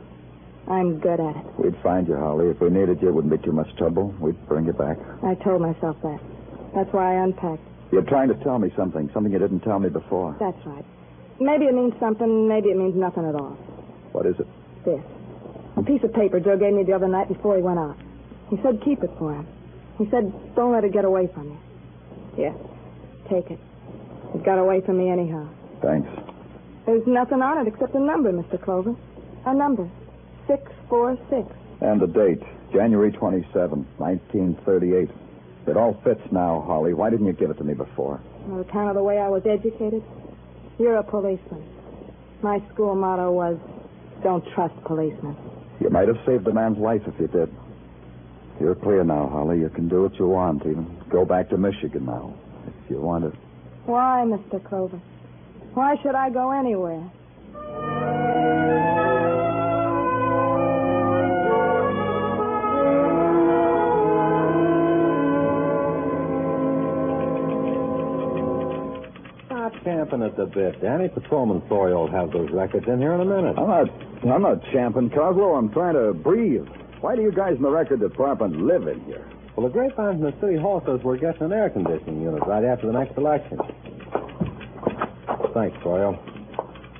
I'm 0.68 1.00
good 1.00 1.20
at 1.20 1.36
it. 1.36 1.46
We'd 1.60 1.78
find 1.84 2.08
you, 2.08 2.16
Holly. 2.16 2.48
If 2.50 2.60
we 2.60 2.70
needed 2.70 3.02
you, 3.02 3.10
it 3.10 3.14
wouldn't 3.14 3.32
be 3.32 3.44
too 3.46 3.52
much 3.52 3.68
trouble. 3.78 4.16
We'd 4.20 4.48
bring 4.48 4.66
you 4.66 4.74
back. 4.74 4.98
I 5.24 5.36
told 5.36 5.62
myself 5.62 5.98
that. 6.02 6.20
That's 6.74 6.92
why 6.92 7.16
I 7.16 7.24
unpacked. 7.24 7.62
You're 7.92 8.02
trying 8.04 8.30
to 8.30 8.36
tell 8.44 8.58
me 8.58 8.72
something, 8.76 9.10
something 9.14 9.32
you 9.32 9.40
didn't 9.40 9.62
tell 9.62 9.80
me 9.80 9.90
before. 9.90 10.36
That's 10.40 10.58
right. 10.66 10.84
Maybe 11.40 11.66
it 11.66 11.74
means 11.76 11.94
something, 12.00 12.48
maybe 12.48 12.70
it 12.70 12.78
means 12.78 12.96
nothing 12.96 13.26
at 13.26 13.36
all. 13.36 13.58
What 14.12 14.26
is 14.26 14.36
it? 14.40 14.48
This. 14.84 15.02
A 15.78 15.84
piece 15.84 16.04
of 16.04 16.14
paper 16.14 16.40
Joe 16.40 16.58
gave 16.58 16.74
me 16.74 16.84
the 16.84 16.94
other 16.94 17.08
night 17.08 17.28
before 17.28 17.58
he 17.58 17.62
went 17.62 17.80
out. 17.80 17.98
He 18.50 18.58
said 18.64 18.82
keep 18.84 19.04
it 19.04 19.12
for 19.20 19.34
him. 19.34 19.48
He 19.98 20.10
said 20.10 20.34
don't 20.56 20.72
let 20.72 20.84
it 20.84 20.94
get 20.94 21.06
away 21.06 21.28
from 21.34 21.50
you. 21.50 21.60
Here, 22.36 22.56
take 23.30 23.52
it. 23.52 23.60
It 24.34 24.44
got 24.44 24.58
away 24.58 24.82
from 24.82 24.98
me 24.98 25.10
anyhow. 25.10 25.48
Thanks. 25.82 26.10
There's 26.86 27.06
nothing 27.08 27.42
on 27.42 27.66
it 27.66 27.68
except 27.72 27.94
a 27.96 28.00
number, 28.00 28.32
Mr. 28.32 28.62
Clover. 28.62 28.96
A 29.46 29.54
number. 29.54 29.90
646. 30.48 31.54
And 31.82 32.00
the 32.00 32.08
date, 32.08 32.42
January 32.72 33.12
27, 33.12 33.86
1938. 33.98 35.10
It 35.68 35.78
all 35.78 36.00
fits 36.04 36.22
now, 36.32 36.64
Holly. 36.66 36.94
Why 36.94 37.10
didn't 37.10 37.26
you 37.26 37.34
give 37.34 37.50
it 37.50 37.58
to 37.58 37.64
me 37.64 37.74
before? 37.74 38.22
On 38.52 38.60
account 38.60 38.90
of 38.90 38.96
the 38.96 39.04
way 39.04 39.18
I 39.18 39.30
was 39.30 39.44
educated. 39.46 40.04
You're 40.78 40.98
a 40.98 41.04
policeman. 41.04 41.64
My 42.42 42.62
school 42.74 42.96
motto 42.96 43.32
was 43.32 43.58
don't 44.24 44.44
trust 44.54 44.76
policemen. 44.84 45.36
You 45.80 45.90
might 45.90 46.08
have 46.08 46.18
saved 46.26 46.46
the 46.46 46.54
man's 46.54 46.78
life 46.78 47.02
if 47.08 47.20
you 47.20 47.28
did. 47.28 47.54
You're 48.60 48.76
clear 48.76 49.04
now, 49.04 49.28
Holly. 49.28 49.60
You 49.60 49.70
can 49.70 49.90
do 49.90 50.04
what 50.04 50.16
you 50.18 50.28
want, 50.28 50.62
even 50.66 50.98
go 51.10 51.26
back 51.26 51.50
to 51.50 51.58
Michigan 51.58 52.06
now, 52.06 52.34
if 52.68 52.90
you 52.90 53.02
want 53.02 53.26
to. 53.26 53.38
Why, 53.86 54.24
Mr. 54.26 54.64
Clover? 54.64 55.02
Why 55.74 55.96
should 56.02 56.16
I 56.16 56.30
go 56.30 56.52
anywhere? 56.52 57.12
Champing 70.16 70.28
at 70.28 70.38
the 70.38 70.46
bit, 70.46 70.82
Danny. 70.82 71.10
Patrolman 71.10 71.62
Flory 71.68 71.94
will 71.94 72.10
have 72.10 72.32
those 72.32 72.50
records 72.52 72.88
in 72.88 73.00
here 73.00 73.14
in 73.14 73.22
a 73.22 73.26
minute. 73.26 73.58
I'm 73.58 73.68
not, 73.68 73.90
I'm 74.24 74.42
not 74.42 74.64
champing, 74.72 75.10
Coslow. 75.10 75.58
I'm 75.58 75.72
trying 75.72 75.96
to 75.96 76.14
breathe. 76.14 76.66
Why 77.02 77.16
do 77.16 77.22
you 77.22 77.32
guys 77.32 77.56
in 77.58 77.62
the 77.62 77.70
record 77.70 78.00
department 78.00 78.62
live 78.62 78.88
in 78.88 79.04
here? 79.06 79.28
Well, 79.56 79.68
the 79.68 79.74
grapevine 79.74 80.20
from 80.20 80.32
the 80.32 80.34
city 80.42 80.58
hall 80.58 80.82
says 80.86 81.00
we're 81.04 81.18
getting 81.18 81.44
an 81.44 81.54
air 81.54 81.70
conditioning 81.70 82.22
unit 82.22 82.44
right 82.46 82.64
after 82.64 82.88
the 82.88 82.94
next 82.94 83.18
election. 83.18 83.58
Thanks, 85.54 85.78
Florio. 85.82 86.20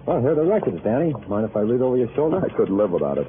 Well, 0.06 0.22
here 0.22 0.32
are 0.32 0.36
the 0.36 0.46
records, 0.46 0.82
Danny. 0.84 1.14
Mind 1.28 1.46
if 1.46 1.56
I 1.56 1.62
read 1.62 1.82
over 1.82 1.98
your 1.98 2.14
shoulder? 2.16 2.40
I 2.44 2.50
couldn't 2.56 2.78
live 2.78 2.92
without 2.92 3.18
it. 3.18 3.28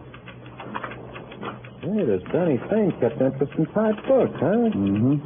Hey, 1.81 2.05
this 2.05 2.23
Danny 2.33 2.59
Thane 2.71 2.93
kept 3.01 3.21
interesting 3.21 3.67
type 3.67 3.97
books, 4.07 4.35
huh? 4.39 4.71
Mm-hmm. 4.75 5.17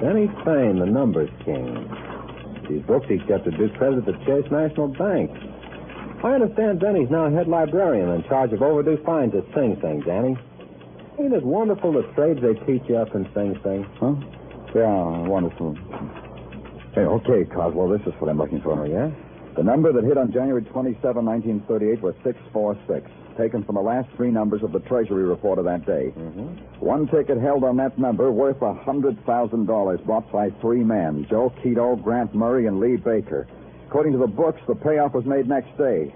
Benny 0.00 0.26
Thane, 0.44 0.78
the 0.78 0.86
numbers 0.86 1.30
king. 1.44 2.03
These 2.68 2.82
books 2.82 3.06
he 3.08 3.18
kept 3.18 3.46
at 3.46 3.56
good 3.56 3.76
credit 3.76 4.08
at 4.08 4.18
Chase 4.26 4.50
National 4.50 4.88
Bank. 4.88 5.30
I 6.24 6.32
understand 6.34 6.80
Benny's 6.80 7.10
now 7.10 7.30
head 7.30 7.48
librarian 7.48 8.08
in 8.10 8.24
charge 8.24 8.52
of 8.52 8.62
overdue 8.62 8.96
fines 9.04 9.34
at 9.34 9.44
Sing 9.54 9.76
Sing, 9.82 10.00
Danny. 10.00 10.36
Ain't 11.20 11.32
it 11.32 11.44
wonderful 11.44 11.92
the 11.92 12.02
trades 12.14 12.40
they 12.40 12.54
teach 12.66 12.82
you 12.88 12.96
up 12.96 13.14
in 13.14 13.28
Sing 13.34 13.58
Sing? 13.62 13.84
Huh? 14.00 14.14
Yeah, 14.74 15.28
wonderful. 15.28 15.76
Hey, 16.94 17.02
okay, 17.02 17.44
Coswell, 17.44 17.88
this 17.88 18.00
is 18.06 18.14
what 18.20 18.30
I'm 18.30 18.38
looking 18.38 18.62
for. 18.62 18.72
Oh, 18.72 18.84
yeah? 18.84 19.10
The 19.56 19.62
number 19.62 19.92
that 19.92 20.02
hit 20.02 20.18
on 20.18 20.32
January 20.32 20.62
27, 20.62 21.24
1938 21.24 22.02
was 22.02 22.14
646, 22.24 23.08
taken 23.38 23.62
from 23.62 23.76
the 23.76 23.80
last 23.80 24.08
three 24.16 24.32
numbers 24.32 24.64
of 24.64 24.72
the 24.72 24.80
Treasury 24.80 25.22
report 25.22 25.60
of 25.60 25.64
that 25.66 25.86
day. 25.86 26.12
Mm-hmm. 26.16 26.84
One 26.84 27.06
ticket 27.06 27.40
held 27.40 27.62
on 27.62 27.76
that 27.76 27.96
number 27.96 28.32
worth 28.32 28.60
a 28.62 28.74
$100,000 28.74 30.06
bought 30.06 30.32
by 30.32 30.50
three 30.60 30.82
men, 30.82 31.26
Joe 31.30 31.52
Keto, 31.62 32.02
Grant 32.02 32.34
Murray, 32.34 32.66
and 32.66 32.80
Lee 32.80 32.96
Baker. 32.96 33.46
According 33.86 34.12
to 34.12 34.18
the 34.18 34.26
books, 34.26 34.60
the 34.66 34.74
payoff 34.74 35.14
was 35.14 35.24
made 35.24 35.48
next 35.48 35.76
day. 35.78 36.12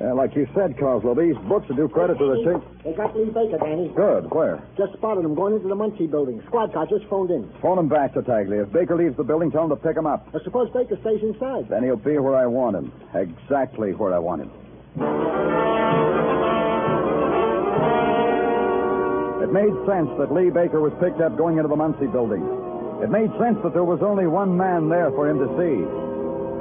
Uh, 0.00 0.14
like 0.14 0.34
you 0.34 0.48
said, 0.54 0.76
Coslow, 0.78 1.14
these 1.14 1.36
books 1.46 1.68
will 1.68 1.76
do 1.76 1.88
credit 1.88 2.16
to 2.18 2.24
the 2.24 2.40
chick. 2.42 2.82
They 2.82 2.92
got 2.94 3.14
Lee 3.16 3.26
Baker, 3.26 3.58
Danny. 3.58 3.92
Good. 3.94 4.30
Where? 4.32 4.62
Just 4.76 4.94
spotted 4.94 5.24
him 5.24 5.34
going 5.34 5.54
into 5.54 5.68
the 5.68 5.74
Muncie 5.74 6.06
building. 6.06 6.42
Squad 6.46 6.72
car 6.72 6.86
just 6.86 7.04
phoned 7.06 7.30
in. 7.30 7.52
Phone 7.60 7.78
him 7.78 7.88
back, 7.88 8.14
Tartaglia. 8.14 8.62
If 8.62 8.72
Baker 8.72 8.96
leaves 8.96 9.16
the 9.16 9.22
building, 9.22 9.50
tell 9.50 9.64
him 9.64 9.70
to 9.70 9.76
pick 9.76 9.96
him 9.96 10.06
up. 10.06 10.26
I 10.34 10.42
suppose 10.44 10.70
Baker 10.72 10.96
stays 11.02 11.22
inside. 11.22 11.68
Then 11.68 11.84
he'll 11.84 11.96
be 11.96 12.18
where 12.18 12.36
I 12.36 12.46
want 12.46 12.76
him. 12.76 12.90
Exactly 13.14 13.92
where 13.92 14.14
I 14.14 14.18
want 14.18 14.42
him. 14.42 14.50
It 19.42 19.52
made 19.52 19.74
sense 19.86 20.08
that 20.18 20.32
Lee 20.32 20.48
Baker 20.48 20.80
was 20.80 20.92
picked 21.02 21.20
up 21.20 21.36
going 21.36 21.58
into 21.58 21.68
the 21.68 21.76
Muncie 21.76 22.06
building. 22.06 22.40
It 23.02 23.10
made 23.10 23.28
sense 23.38 23.58
that 23.62 23.74
there 23.74 23.84
was 23.84 24.00
only 24.00 24.26
one 24.26 24.56
man 24.56 24.88
there 24.88 25.10
for 25.10 25.28
him 25.28 25.38
to 25.38 25.48
see. 25.58 26.01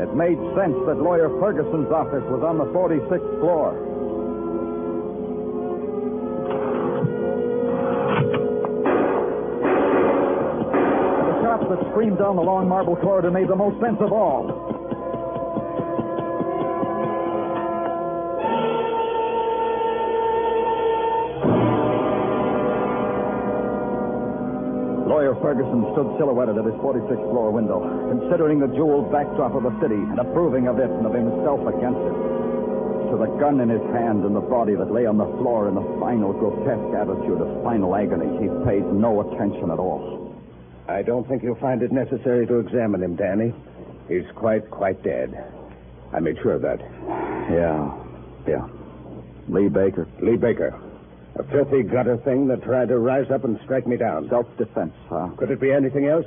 It 0.01 0.15
made 0.15 0.39
sense 0.57 0.73
that 0.87 0.97
lawyer 0.97 1.29
Ferguson's 1.39 1.91
office 1.91 2.23
was 2.25 2.41
on 2.41 2.57
the 2.57 2.65
46th 2.73 3.39
floor. 3.39 3.77
The 11.29 11.35
shots 11.45 11.65
that 11.69 11.91
screamed 11.91 12.17
down 12.17 12.35
the 12.35 12.41
long 12.41 12.67
marble 12.67 12.95
corridor 12.95 13.29
made 13.29 13.47
the 13.47 13.55
most 13.55 13.79
sense 13.79 14.01
of 14.01 14.11
all. 14.11 14.80
Lawyer 25.31 25.55
Ferguson 25.55 25.87
stood 25.93 26.11
silhouetted 26.19 26.57
at 26.57 26.65
his 26.65 26.73
46th 26.83 27.31
floor 27.31 27.51
window, 27.51 27.79
considering 28.11 28.59
the 28.59 28.67
jeweled 28.67 29.11
backdrop 29.13 29.55
of 29.55 29.63
the 29.63 29.71
city 29.79 29.95
and 29.95 30.19
approving 30.19 30.67
of 30.67 30.77
it 30.77 30.89
and 30.91 31.05
of 31.05 31.13
himself 31.13 31.61
against 31.71 32.03
it. 32.03 32.15
To 33.11 33.15
the 33.15 33.31
gun 33.39 33.61
in 33.61 33.69
his 33.69 33.81
hand 33.95 34.25
and 34.25 34.35
the 34.35 34.43
body 34.43 34.75
that 34.75 34.91
lay 34.91 35.05
on 35.05 35.17
the 35.17 35.31
floor 35.39 35.69
in 35.69 35.75
the 35.75 35.87
final 36.03 36.33
grotesque 36.33 36.91
attitude 36.99 37.39
of 37.39 37.63
final 37.63 37.95
agony, 37.95 38.27
he 38.43 38.51
paid 38.67 38.83
no 38.91 39.23
attention 39.23 39.71
at 39.71 39.79
all. 39.79 40.35
I 40.89 41.01
don't 41.01 41.25
think 41.27 41.43
you'll 41.43 41.55
find 41.55 41.81
it 41.81 41.93
necessary 41.93 42.45
to 42.47 42.59
examine 42.59 43.01
him, 43.01 43.15
Danny. 43.15 43.53
He's 44.09 44.27
quite, 44.35 44.69
quite 44.69 45.01
dead. 45.01 45.31
I 46.11 46.19
made 46.19 46.35
sure 46.43 46.59
of 46.59 46.61
that. 46.63 46.81
Yeah, 47.47 47.87
yeah. 48.47 48.67
Lee 49.47 49.69
Baker. 49.69 50.09
Lee 50.21 50.35
Baker. 50.35 50.77
A 51.35 51.43
filthy 51.43 51.83
gutter 51.83 52.17
thing 52.17 52.47
that 52.47 52.63
tried 52.63 52.89
to 52.89 52.99
rise 52.99 53.31
up 53.31 53.45
and 53.45 53.59
strike 53.63 53.87
me 53.87 53.95
down. 53.97 54.27
Self-defense, 54.29 54.93
huh? 55.09 55.29
Could 55.37 55.51
it 55.51 55.61
be 55.61 55.71
anything 55.71 56.07
else? 56.07 56.25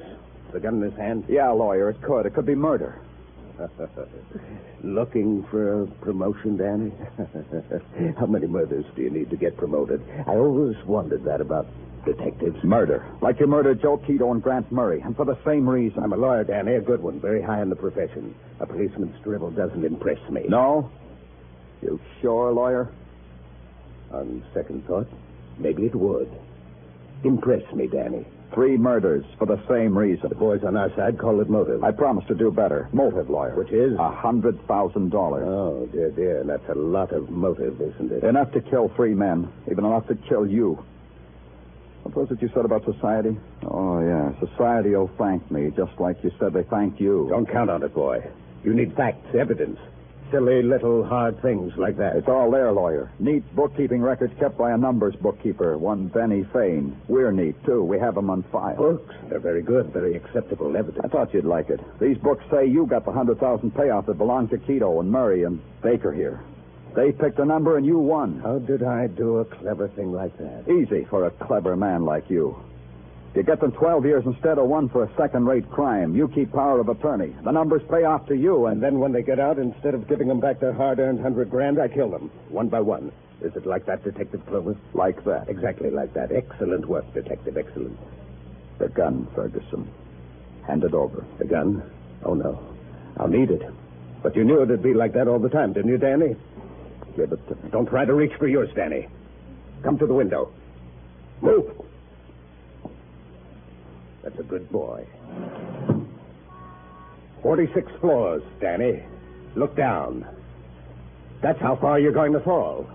The 0.52 0.60
gun 0.60 0.82
in 0.82 0.90
his 0.90 0.98
hand? 0.98 1.24
Yeah, 1.28 1.50
lawyer, 1.50 1.90
it 1.90 2.00
could. 2.02 2.26
It 2.26 2.34
could 2.34 2.46
be 2.46 2.54
murder. 2.54 3.00
Looking 4.82 5.44
for 5.50 5.82
a 5.82 5.86
promotion, 5.86 6.56
Danny? 6.56 6.92
How 8.18 8.26
many 8.26 8.46
murders 8.46 8.84
do 8.96 9.02
you 9.02 9.10
need 9.10 9.30
to 9.30 9.36
get 9.36 9.56
promoted? 9.56 10.02
I 10.26 10.32
always 10.36 10.76
wondered 10.86 11.24
that 11.24 11.40
about 11.40 11.66
detectives. 12.04 12.62
Murder. 12.64 13.04
Like 13.20 13.40
you 13.40 13.46
murdered 13.46 13.80
Joe 13.80 13.98
Quito 13.98 14.30
and 14.32 14.42
Grant 14.42 14.70
Murray, 14.72 15.00
and 15.00 15.16
for 15.16 15.24
the 15.24 15.38
same 15.44 15.68
reason. 15.68 16.02
I'm 16.02 16.12
a 16.12 16.16
lawyer, 16.16 16.44
Danny, 16.44 16.74
a 16.74 16.80
good 16.80 17.02
one, 17.02 17.20
very 17.20 17.42
high 17.42 17.62
in 17.62 17.70
the 17.70 17.76
profession. 17.76 18.34
A 18.60 18.66
policeman's 18.66 19.18
drivel 19.22 19.50
doesn't 19.50 19.84
impress 19.84 20.18
me. 20.30 20.44
No? 20.48 20.90
You 21.82 22.00
sure, 22.20 22.52
lawyer? 22.52 22.90
On 24.14 24.44
second 24.54 24.86
thought, 24.86 25.08
maybe 25.58 25.86
it 25.86 25.94
would. 25.94 26.30
Impress 27.24 27.62
me, 27.74 27.86
Danny. 27.88 28.24
Three 28.52 28.76
murders 28.76 29.24
for 29.38 29.46
the 29.46 29.60
same 29.68 29.96
reason. 29.98 30.28
The 30.28 30.36
boys 30.36 30.62
on 30.62 30.76
our 30.76 30.94
side 30.94 31.18
call 31.18 31.40
it 31.40 31.50
motive. 31.50 31.82
I 31.82 31.90
promise 31.90 32.24
to 32.28 32.34
do 32.34 32.52
better. 32.52 32.88
Motive, 32.92 33.28
lawyer. 33.28 33.56
Which 33.56 33.72
is? 33.72 33.98
A 33.98 34.12
hundred 34.12 34.64
thousand 34.68 35.10
dollars. 35.10 35.44
Oh, 35.46 35.86
dear, 35.92 36.10
dear. 36.10 36.44
That's 36.44 36.68
a 36.68 36.74
lot 36.74 37.10
of 37.12 37.30
motive, 37.30 37.80
isn't 37.80 38.12
it? 38.12 38.22
Enough 38.22 38.52
to 38.52 38.60
kill 38.60 38.92
three 38.94 39.14
men. 39.14 39.50
Even 39.70 39.84
enough 39.84 40.06
to 40.06 40.14
kill 40.14 40.46
you. 40.46 40.84
What 42.04 42.14
was 42.14 42.30
it 42.30 42.42
you 42.42 42.50
said 42.54 42.64
about 42.64 42.84
society? 42.84 43.36
Oh, 43.66 43.98
yeah. 44.00 44.38
Society 44.46 44.90
will 44.90 45.10
thank 45.18 45.50
me, 45.50 45.72
just 45.74 45.98
like 45.98 46.22
you 46.22 46.30
said 46.38 46.52
they 46.52 46.62
thanked 46.64 47.00
you. 47.00 47.26
Don't 47.30 47.50
count 47.50 47.70
on 47.70 47.82
it, 47.82 47.94
boy. 47.94 48.22
You 48.62 48.74
need 48.74 48.94
facts, 48.94 49.34
evidence. 49.34 49.80
Silly 50.30 50.62
little 50.62 51.04
hard 51.04 51.40
things 51.42 51.72
like 51.76 51.96
that. 51.98 52.16
It's 52.16 52.28
all 52.28 52.50
there, 52.50 52.72
lawyer. 52.72 53.10
Neat 53.20 53.44
bookkeeping 53.54 54.02
records 54.02 54.32
kept 54.40 54.58
by 54.58 54.72
a 54.72 54.76
numbers 54.76 55.14
bookkeeper, 55.16 55.78
one 55.78 56.08
Benny 56.08 56.44
Fain. 56.52 56.96
We're 57.06 57.30
neat, 57.30 57.54
too. 57.64 57.84
We 57.84 57.98
have 58.00 58.16
them 58.16 58.30
on 58.30 58.42
file. 58.44 58.74
Books. 58.76 59.14
They're 59.28 59.38
very 59.38 59.62
good, 59.62 59.92
very 59.92 60.16
acceptable 60.16 60.76
evidence. 60.76 61.04
I 61.04 61.08
thought 61.08 61.32
you'd 61.32 61.44
like 61.44 61.70
it. 61.70 61.80
These 62.00 62.18
books 62.18 62.44
say 62.50 62.66
you 62.66 62.86
got 62.86 63.04
the 63.04 63.12
hundred 63.12 63.38
thousand 63.38 63.76
payoff 63.76 64.06
that 64.06 64.18
belonged 64.18 64.50
to 64.50 64.58
Quito 64.58 64.98
and 65.00 65.10
Murray 65.10 65.44
and 65.44 65.60
Baker 65.82 66.12
here. 66.12 66.40
They 66.96 67.12
picked 67.12 67.38
a 67.38 67.44
number 67.44 67.76
and 67.76 67.84
you 67.84 67.98
won. 67.98 68.40
How 68.40 68.58
did 68.58 68.82
I 68.82 69.08
do 69.08 69.38
a 69.38 69.44
clever 69.44 69.88
thing 69.88 70.12
like 70.12 70.36
that? 70.38 70.68
Easy 70.68 71.04
for 71.10 71.26
a 71.26 71.30
clever 71.30 71.76
man 71.76 72.04
like 72.04 72.30
you. 72.30 72.56
You 73.34 73.42
get 73.42 73.60
them 73.60 73.72
12 73.72 74.04
years 74.06 74.24
instead 74.26 74.58
of 74.58 74.68
one 74.68 74.88
for 74.88 75.02
a 75.02 75.16
second-rate 75.16 75.68
crime. 75.68 76.14
You 76.14 76.28
keep 76.28 76.52
power 76.52 76.78
of 76.78 76.88
attorney. 76.88 77.34
The 77.42 77.50
numbers 77.50 77.82
pay 77.90 78.04
off 78.04 78.26
to 78.28 78.36
you, 78.36 78.66
and... 78.66 78.74
And 78.74 78.82
then 78.82 78.98
when 78.98 79.12
they 79.12 79.22
get 79.22 79.38
out, 79.40 79.58
instead 79.58 79.94
of 79.94 80.08
giving 80.08 80.28
them 80.28 80.40
back 80.40 80.60
their 80.60 80.72
hard-earned 80.72 81.20
hundred 81.20 81.48
grand, 81.48 81.80
I 81.80 81.88
kill 81.88 82.10
them, 82.10 82.30
one 82.48 82.68
by 82.68 82.80
one. 82.80 83.12
Is 83.40 83.54
it 83.56 83.66
like 83.66 83.86
that, 83.86 84.02
Detective 84.04 84.44
Clover? 84.46 84.76
Like 84.94 85.24
that. 85.24 85.48
Exactly 85.48 85.90
like 85.90 86.12
that. 86.14 86.32
Excellent 86.32 86.86
work, 86.86 87.04
Detective. 87.14 87.56
Excellent. 87.56 87.98
The 88.78 88.88
gun, 88.88 89.26
Ferguson. 89.34 89.88
Hand 90.66 90.84
it 90.84 90.92
over. 90.92 91.24
The 91.38 91.44
gun? 91.44 91.82
Oh, 92.24 92.34
no. 92.34 92.58
I'll 93.16 93.28
need 93.28 93.50
it. 93.50 93.62
But 94.22 94.34
you 94.34 94.44
knew 94.44 94.62
it'd 94.62 94.82
be 94.82 94.94
like 94.94 95.12
that 95.14 95.28
all 95.28 95.38
the 95.38 95.48
time, 95.48 95.72
didn't 95.72 95.90
you, 95.90 95.98
Danny? 95.98 96.36
Give 97.16 97.30
it 97.32 97.48
to 97.48 97.54
me. 97.54 97.70
Don't 97.70 97.86
try 97.86 98.04
to 98.04 98.14
reach 98.14 98.32
for 98.38 98.48
yours, 98.48 98.70
Danny. 98.74 99.08
Come 99.82 99.98
to 99.98 100.06
the 100.06 100.14
window. 100.14 100.52
Move. 101.40 101.70
That's 104.24 104.38
a 104.38 104.42
good 104.42 104.70
boy. 104.72 105.06
46 107.42 107.92
floors, 108.00 108.42
Danny. 108.58 109.02
Look 109.54 109.76
down. 109.76 110.26
That's 111.42 111.60
how 111.60 111.76
far 111.76 112.00
you're 112.00 112.10
going 112.10 112.32
to 112.32 112.40
fall. 112.40 112.88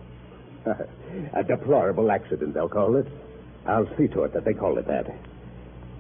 a 0.66 1.44
deplorable 1.44 2.10
accident, 2.10 2.56
they'll 2.56 2.68
call 2.68 2.96
it. 2.96 3.06
I'll 3.68 3.88
see 3.96 4.08
to 4.08 4.24
it 4.24 4.34
that 4.34 4.44
they 4.44 4.56
call 4.56 4.80
it 4.80 4.88
that. 4.88 5.06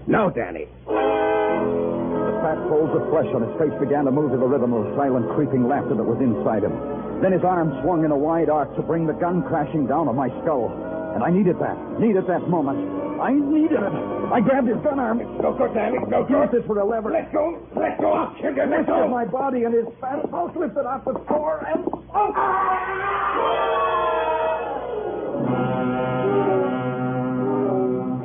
Now, 0.08 0.32
Danny. 0.32 0.66
The 0.88 2.40
fat 2.42 2.58
folds 2.68 2.96
of 2.98 3.08
flesh 3.12 3.30
on 3.36 3.46
his 3.46 3.54
face 3.60 3.80
began 3.80 4.06
to 4.06 4.12
move 4.12 4.32
to 4.32 4.38
the 4.38 4.48
rhythm 4.48 4.74
of 4.74 4.86
the 4.86 4.96
silent, 4.96 5.30
creeping 5.36 5.68
laughter 5.68 5.94
that 5.94 6.04
was 6.04 6.20
inside 6.20 6.64
him. 6.64 7.22
Then 7.22 7.34
his 7.34 7.44
arm 7.44 7.78
swung 7.84 8.04
in 8.04 8.10
a 8.10 8.18
wide 8.18 8.50
arc 8.50 8.76
to 8.78 8.82
bring 8.82 9.06
the 9.06 9.14
gun 9.14 9.44
crashing 9.44 9.86
down 9.86 10.08
on 10.08 10.16
my 10.16 10.30
skull. 10.42 10.89
And 11.16 11.24
I 11.24 11.30
needed 11.30 11.58
that. 11.60 11.78
Needed 12.00 12.28
that 12.28 12.48
moment. 12.50 12.78
I 13.20 13.34
needed 13.34 13.84
it. 13.84 13.94
I 14.32 14.40
grabbed 14.40 14.68
his 14.68 14.78
gun 14.78 15.00
arm. 15.00 15.20
No 15.42 15.54
good, 15.58 15.74
Danny. 15.74 15.98
No 16.08 16.26
Used 16.30 16.54
it 16.54 16.66
for 16.66 16.80
a 16.80 16.86
lever. 16.86 17.12
Let 17.12 17.34
go. 17.34 17.60
Let 17.76 18.00
go. 18.00 18.14
I'll 18.14 18.34
kill 18.40 18.56
you. 18.56 18.64
Let 18.64 18.88
go. 18.88 19.08
my 19.08 19.26
body 19.26 19.64
and 19.64 19.74
his 19.74 19.86
fat 20.00 20.30
pulse 20.32 20.56
lifted 20.56 20.86
off 20.86 21.04
the 21.04 21.20
floor 21.28 21.66
and... 21.68 21.84
Oh! 22.14 22.32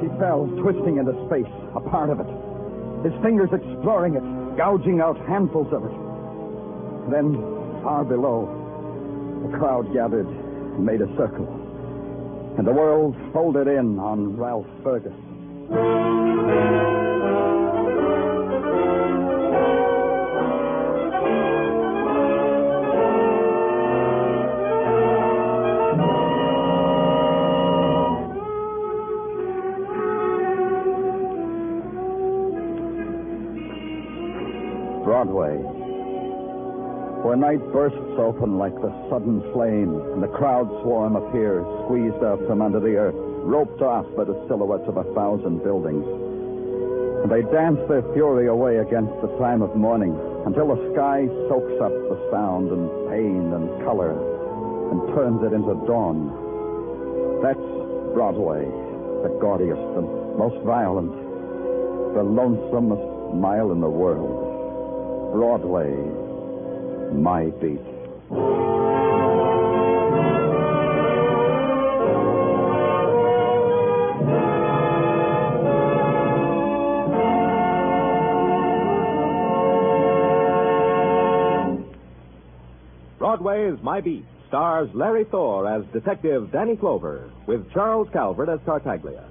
He 0.01 0.09
fell, 0.21 0.47
twisting 0.63 0.99
into 0.99 1.13
space, 1.27 1.51
a 1.75 1.81
part 1.81 2.11
of 2.11 2.21
it. 2.21 2.29
His 3.03 3.13
fingers 3.23 3.51
exploring 3.53 4.15
it, 4.15 4.23
gouging 4.57 5.01
out 5.01 5.19
handfuls 5.27 5.73
of 5.73 5.85
it. 5.85 7.11
Then, 7.11 7.35
far 7.83 8.05
below, 8.05 8.47
the 9.43 9.59
crowd 9.59 9.93
gathered 9.93 10.29
and 10.29 10.85
made 10.87 11.01
a 11.01 11.09
circle. 11.17 11.64
And 12.57 12.67
the 12.67 12.73
world 12.73 13.17
folded 13.33 13.67
in 13.67 13.99
on 13.99 14.37
Ralph 14.37 14.67
Fergus. 14.85 15.13
Broadway, 35.05 35.84
where 37.25 37.41
night 37.41 37.65
bursts 37.73 38.21
open 38.21 38.59
like 38.61 38.77
the 38.85 38.93
sudden 39.09 39.41
flame, 39.57 39.97
and 40.13 40.23
the 40.23 40.29
crowd 40.29 40.69
swarm 40.85 41.17
appears, 41.17 41.65
squeezed 41.89 42.21
out 42.21 42.37
from 42.45 42.61
under 42.61 42.79
the 42.79 43.01
earth, 43.01 43.17
roped 43.17 43.81
off 43.81 44.05
by 44.13 44.25
the 44.29 44.37
silhouettes 44.45 44.85
of 44.85 45.01
a 45.01 45.09
thousand 45.17 45.65
buildings. 45.65 46.05
And 47.25 47.33
they 47.33 47.41
dance 47.49 47.81
their 47.89 48.05
fury 48.13 48.53
away 48.53 48.77
against 48.77 49.17
the 49.25 49.33
time 49.41 49.65
of 49.65 49.75
morning 49.75 50.13
until 50.45 50.69
the 50.69 50.93
sky 50.93 51.25
soaks 51.49 51.81
up 51.81 51.97
the 52.13 52.21
sound 52.29 52.69
and 52.69 52.93
pain 53.09 53.57
and 53.57 53.73
color 53.89 54.13
and 54.93 55.01
turns 55.17 55.41
it 55.49 55.57
into 55.57 55.81
dawn. 55.89 56.29
That's 57.41 57.69
Broadway, 58.13 58.69
the 59.25 59.33
gaudiest, 59.41 59.81
and 59.97 60.37
most 60.37 60.61
violent, 60.61 61.17
the 62.13 62.21
lonesomest 62.21 63.33
mile 63.33 63.73
in 63.73 63.81
the 63.81 63.89
world. 63.89 65.33
Broadway, 65.33 65.89
my 67.15 67.47
beat. 67.61 67.81
Broadway 83.19 83.67
is 83.67 83.83
My 83.83 84.01
Beat 84.01 84.25
stars 84.49 84.89
Larry 84.95 85.25
Thor 85.25 85.69
as 85.69 85.85
Detective 85.93 86.53
Danny 86.53 86.77
Clover 86.77 87.31
with 87.47 87.69
Charles 87.73 88.09
Calvert 88.13 88.49
as 88.49 88.61
Tartaglia. 88.65 89.25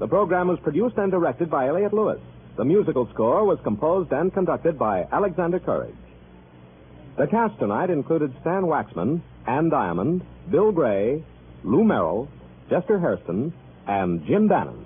The 0.00 0.08
program 0.08 0.48
was 0.48 0.58
produced 0.60 0.96
and 0.96 1.12
directed 1.12 1.48
by 1.50 1.68
Elliot 1.68 1.92
Lewis. 1.92 2.18
The 2.56 2.64
musical 2.64 3.08
score 3.12 3.44
was 3.44 3.58
composed 3.62 4.12
and 4.12 4.32
conducted 4.32 4.78
by 4.78 5.06
Alexander 5.12 5.60
Courage. 5.60 5.94
The 7.16 7.26
cast 7.26 7.58
tonight 7.58 7.88
included 7.88 8.34
Stan 8.42 8.64
Waxman, 8.64 9.22
Ann 9.46 9.70
Diamond, 9.70 10.20
Bill 10.50 10.70
Gray, 10.70 11.24
Lou 11.64 11.82
Merrill, 11.82 12.28
Chester 12.68 12.98
Hairston, 12.98 13.54
and 13.86 14.26
Jim 14.26 14.48
Bannon. 14.48 14.82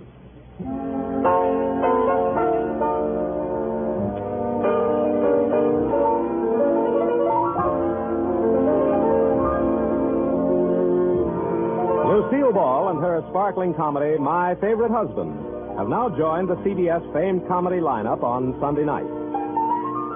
Lucille 12.06 12.52
Ball 12.52 12.90
and 12.90 13.00
her 13.00 13.24
sparkling 13.30 13.74
comedy, 13.74 14.16
My 14.18 14.54
Favorite 14.60 14.92
Husband, 14.92 15.34
have 15.76 15.88
now 15.88 16.08
joined 16.16 16.48
the 16.48 16.56
CBS 16.56 17.12
famed 17.12 17.48
comedy 17.48 17.80
lineup 17.80 18.22
on 18.22 18.56
Sunday 18.60 18.84
night. 18.84 19.19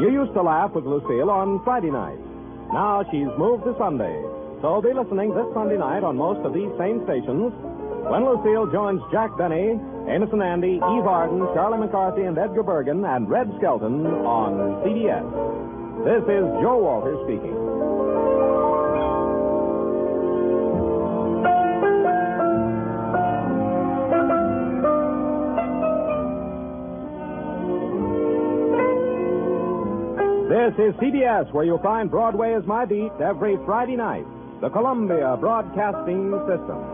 You 0.01 0.11
used 0.11 0.35
to 0.35 0.43
laugh 0.43 0.73
with 0.75 0.85
Lucille 0.85 1.31
on 1.31 1.63
Friday 1.63 1.91
night. 1.91 2.19
Now 2.75 3.07
she's 3.13 3.31
moved 3.39 3.63
to 3.63 3.79
Sunday. 3.79 4.11
So 4.61 4.83
be 4.83 4.91
listening 4.93 5.31
this 5.31 5.47
Sunday 5.55 5.79
night 5.79 6.03
on 6.03 6.17
most 6.17 6.43
of 6.43 6.53
these 6.53 6.71
same 6.75 6.99
stations 7.07 7.55
when 8.11 8.27
Lucille 8.27 8.67
joins 8.75 8.99
Jack 9.13 9.31
Benny, 9.39 9.79
Amos 10.11 10.35
and 10.35 10.43
Andy, 10.43 10.83
Eve 10.83 11.07
Arden, 11.07 11.47
Charlie 11.55 11.79
McCarthy, 11.79 12.23
and 12.23 12.37
Edgar 12.37 12.65
Bergen 12.65 13.05
and 13.05 13.31
Red 13.31 13.47
Skelton 13.59 14.05
on 14.27 14.83
CBS. 14.83 15.23
This 16.03 16.27
is 16.27 16.43
Joe 16.59 16.83
Walter 16.83 17.15
speaking. 17.23 17.74
This 30.49 30.75
is 30.75 30.93
CBS, 31.01 31.51
where 31.55 31.65
you'll 31.65 31.79
find 31.79 32.11
Broadway 32.11 32.53
is 32.53 32.67
My 32.67 32.85
Beat 32.85 33.13
every 33.19 33.57
Friday 33.65 33.97
night. 33.97 34.27
The 34.61 34.69
Columbia 34.69 35.39
Broadcasting 35.41 36.31
System. 36.47 36.85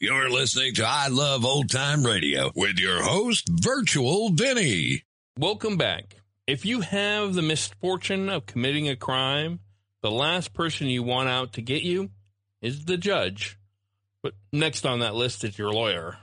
You're 0.00 0.28
listening 0.28 0.74
to 0.74 0.84
I 0.86 1.08
Love 1.08 1.46
Old 1.46 1.70
Time 1.70 2.04
Radio 2.04 2.52
with 2.54 2.78
your 2.78 3.02
host, 3.02 3.48
Virtual 3.48 4.28
Vinny. 4.28 5.04
Welcome 5.38 5.78
back. 5.78 6.16
If 6.46 6.66
you 6.66 6.82
have 6.82 7.32
the 7.32 7.40
misfortune 7.40 8.28
of 8.28 8.44
committing 8.44 8.86
a 8.86 8.96
crime, 8.96 9.60
the 10.02 10.10
last 10.10 10.52
person 10.52 10.88
you 10.88 11.02
want 11.02 11.28
out 11.28 11.54
to 11.54 11.62
get 11.62 11.82
you 11.82 12.10
is 12.60 12.84
the 12.84 12.96
judge. 12.96 13.58
But 14.22 14.34
next 14.52 14.84
on 14.84 15.00
that 15.00 15.14
list 15.14 15.44
is 15.44 15.58
your 15.58 15.72
lawyer. 15.72 16.16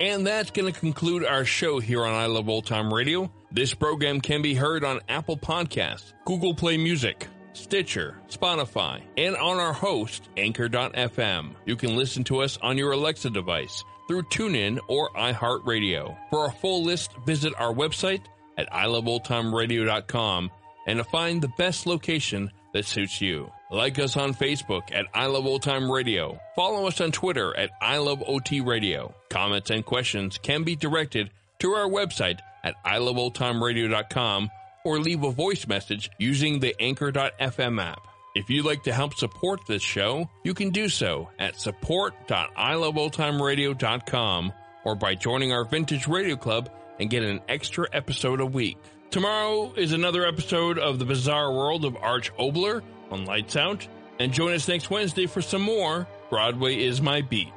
And 0.00 0.26
that's 0.26 0.50
going 0.50 0.72
to 0.72 0.78
conclude 0.78 1.24
our 1.24 1.44
show 1.44 1.78
here 1.78 2.04
on 2.04 2.12
I 2.12 2.26
Love 2.26 2.48
Old 2.48 2.66
Time 2.66 2.92
Radio. 2.92 3.32
This 3.52 3.72
program 3.72 4.20
can 4.20 4.42
be 4.42 4.54
heard 4.54 4.84
on 4.84 5.00
Apple 5.08 5.36
Podcasts, 5.36 6.12
Google 6.26 6.54
Play 6.54 6.76
Music, 6.76 7.28
Stitcher, 7.52 8.18
Spotify, 8.28 9.02
and 9.16 9.36
on 9.36 9.58
our 9.58 9.72
host, 9.72 10.28
Anchor.fm. 10.36 11.54
You 11.64 11.76
can 11.76 11.96
listen 11.96 12.24
to 12.24 12.40
us 12.40 12.58
on 12.60 12.76
your 12.76 12.92
Alexa 12.92 13.30
device 13.30 13.84
through 14.08 14.24
TuneIn 14.24 14.80
or 14.88 15.10
iHeartRadio. 15.10 16.16
For 16.28 16.46
a 16.46 16.52
full 16.52 16.82
list, 16.82 17.12
visit 17.24 17.54
our 17.56 17.72
website 17.72 18.22
at 18.56 18.70
iloveoldtimeradio.com 18.70 20.50
and 20.86 20.98
to 20.98 21.04
find 21.04 21.40
the 21.42 21.52
best 21.56 21.86
location 21.86 22.50
that 22.72 22.84
suits 22.84 23.20
you. 23.20 23.50
Like 23.70 23.98
us 23.98 24.16
on 24.16 24.34
Facebook 24.34 24.92
at 24.92 25.06
I 25.14 25.26
Love 25.26 25.46
Old 25.46 25.62
Time 25.62 25.90
Radio. 25.90 26.38
Follow 26.54 26.86
us 26.86 27.00
on 27.00 27.10
Twitter 27.12 27.56
at 27.56 27.70
I 27.80 27.96
Love 27.98 28.22
OT 28.26 28.60
Radio. 28.60 29.14
Comments 29.30 29.70
and 29.70 29.84
questions 29.84 30.38
can 30.38 30.64
be 30.64 30.76
directed 30.76 31.30
to 31.60 31.72
our 31.72 31.88
website 31.88 32.40
at 32.62 32.74
iloveoldtimeradio.com 32.84 34.50
or 34.84 34.98
leave 34.98 35.24
a 35.24 35.30
voice 35.30 35.66
message 35.66 36.10
using 36.18 36.60
the 36.60 36.74
Anchor.fm 36.78 37.82
app. 37.82 38.06
If 38.34 38.50
you'd 38.50 38.66
like 38.66 38.82
to 38.84 38.92
help 38.92 39.14
support 39.14 39.60
this 39.66 39.82
show, 39.82 40.28
you 40.42 40.52
can 40.54 40.70
do 40.70 40.88
so 40.88 41.30
at 41.38 41.60
support.iloveoldtimeradio.com 41.60 44.52
or 44.84 44.96
by 44.96 45.14
joining 45.14 45.52
our 45.52 45.64
Vintage 45.64 46.08
Radio 46.08 46.36
Club 46.36 46.68
and 46.98 47.10
get 47.10 47.22
an 47.22 47.40
extra 47.48 47.86
episode 47.92 48.40
a 48.40 48.46
week. 48.46 48.78
Tomorrow 49.10 49.74
is 49.74 49.92
another 49.92 50.26
episode 50.26 50.78
of 50.78 50.98
The 50.98 51.04
Bizarre 51.04 51.52
World 51.52 51.84
of 51.84 51.96
Arch 51.96 52.34
Oboler 52.36 52.82
on 53.10 53.24
Lights 53.24 53.56
Out, 53.56 53.86
and 54.18 54.32
join 54.32 54.52
us 54.54 54.68
next 54.68 54.90
Wednesday 54.90 55.26
for 55.26 55.42
some 55.42 55.62
more 55.62 56.06
Broadway 56.30 56.76
is 56.82 57.00
My 57.00 57.22
Beat. 57.22 57.52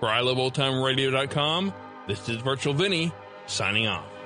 For 0.00 0.08
iloveoldtimeradio.com, 0.08 1.72
this 2.08 2.28
is 2.28 2.36
Virtual 2.42 2.74
Vinny 2.74 3.12
signing 3.46 3.86
off. 3.86 4.19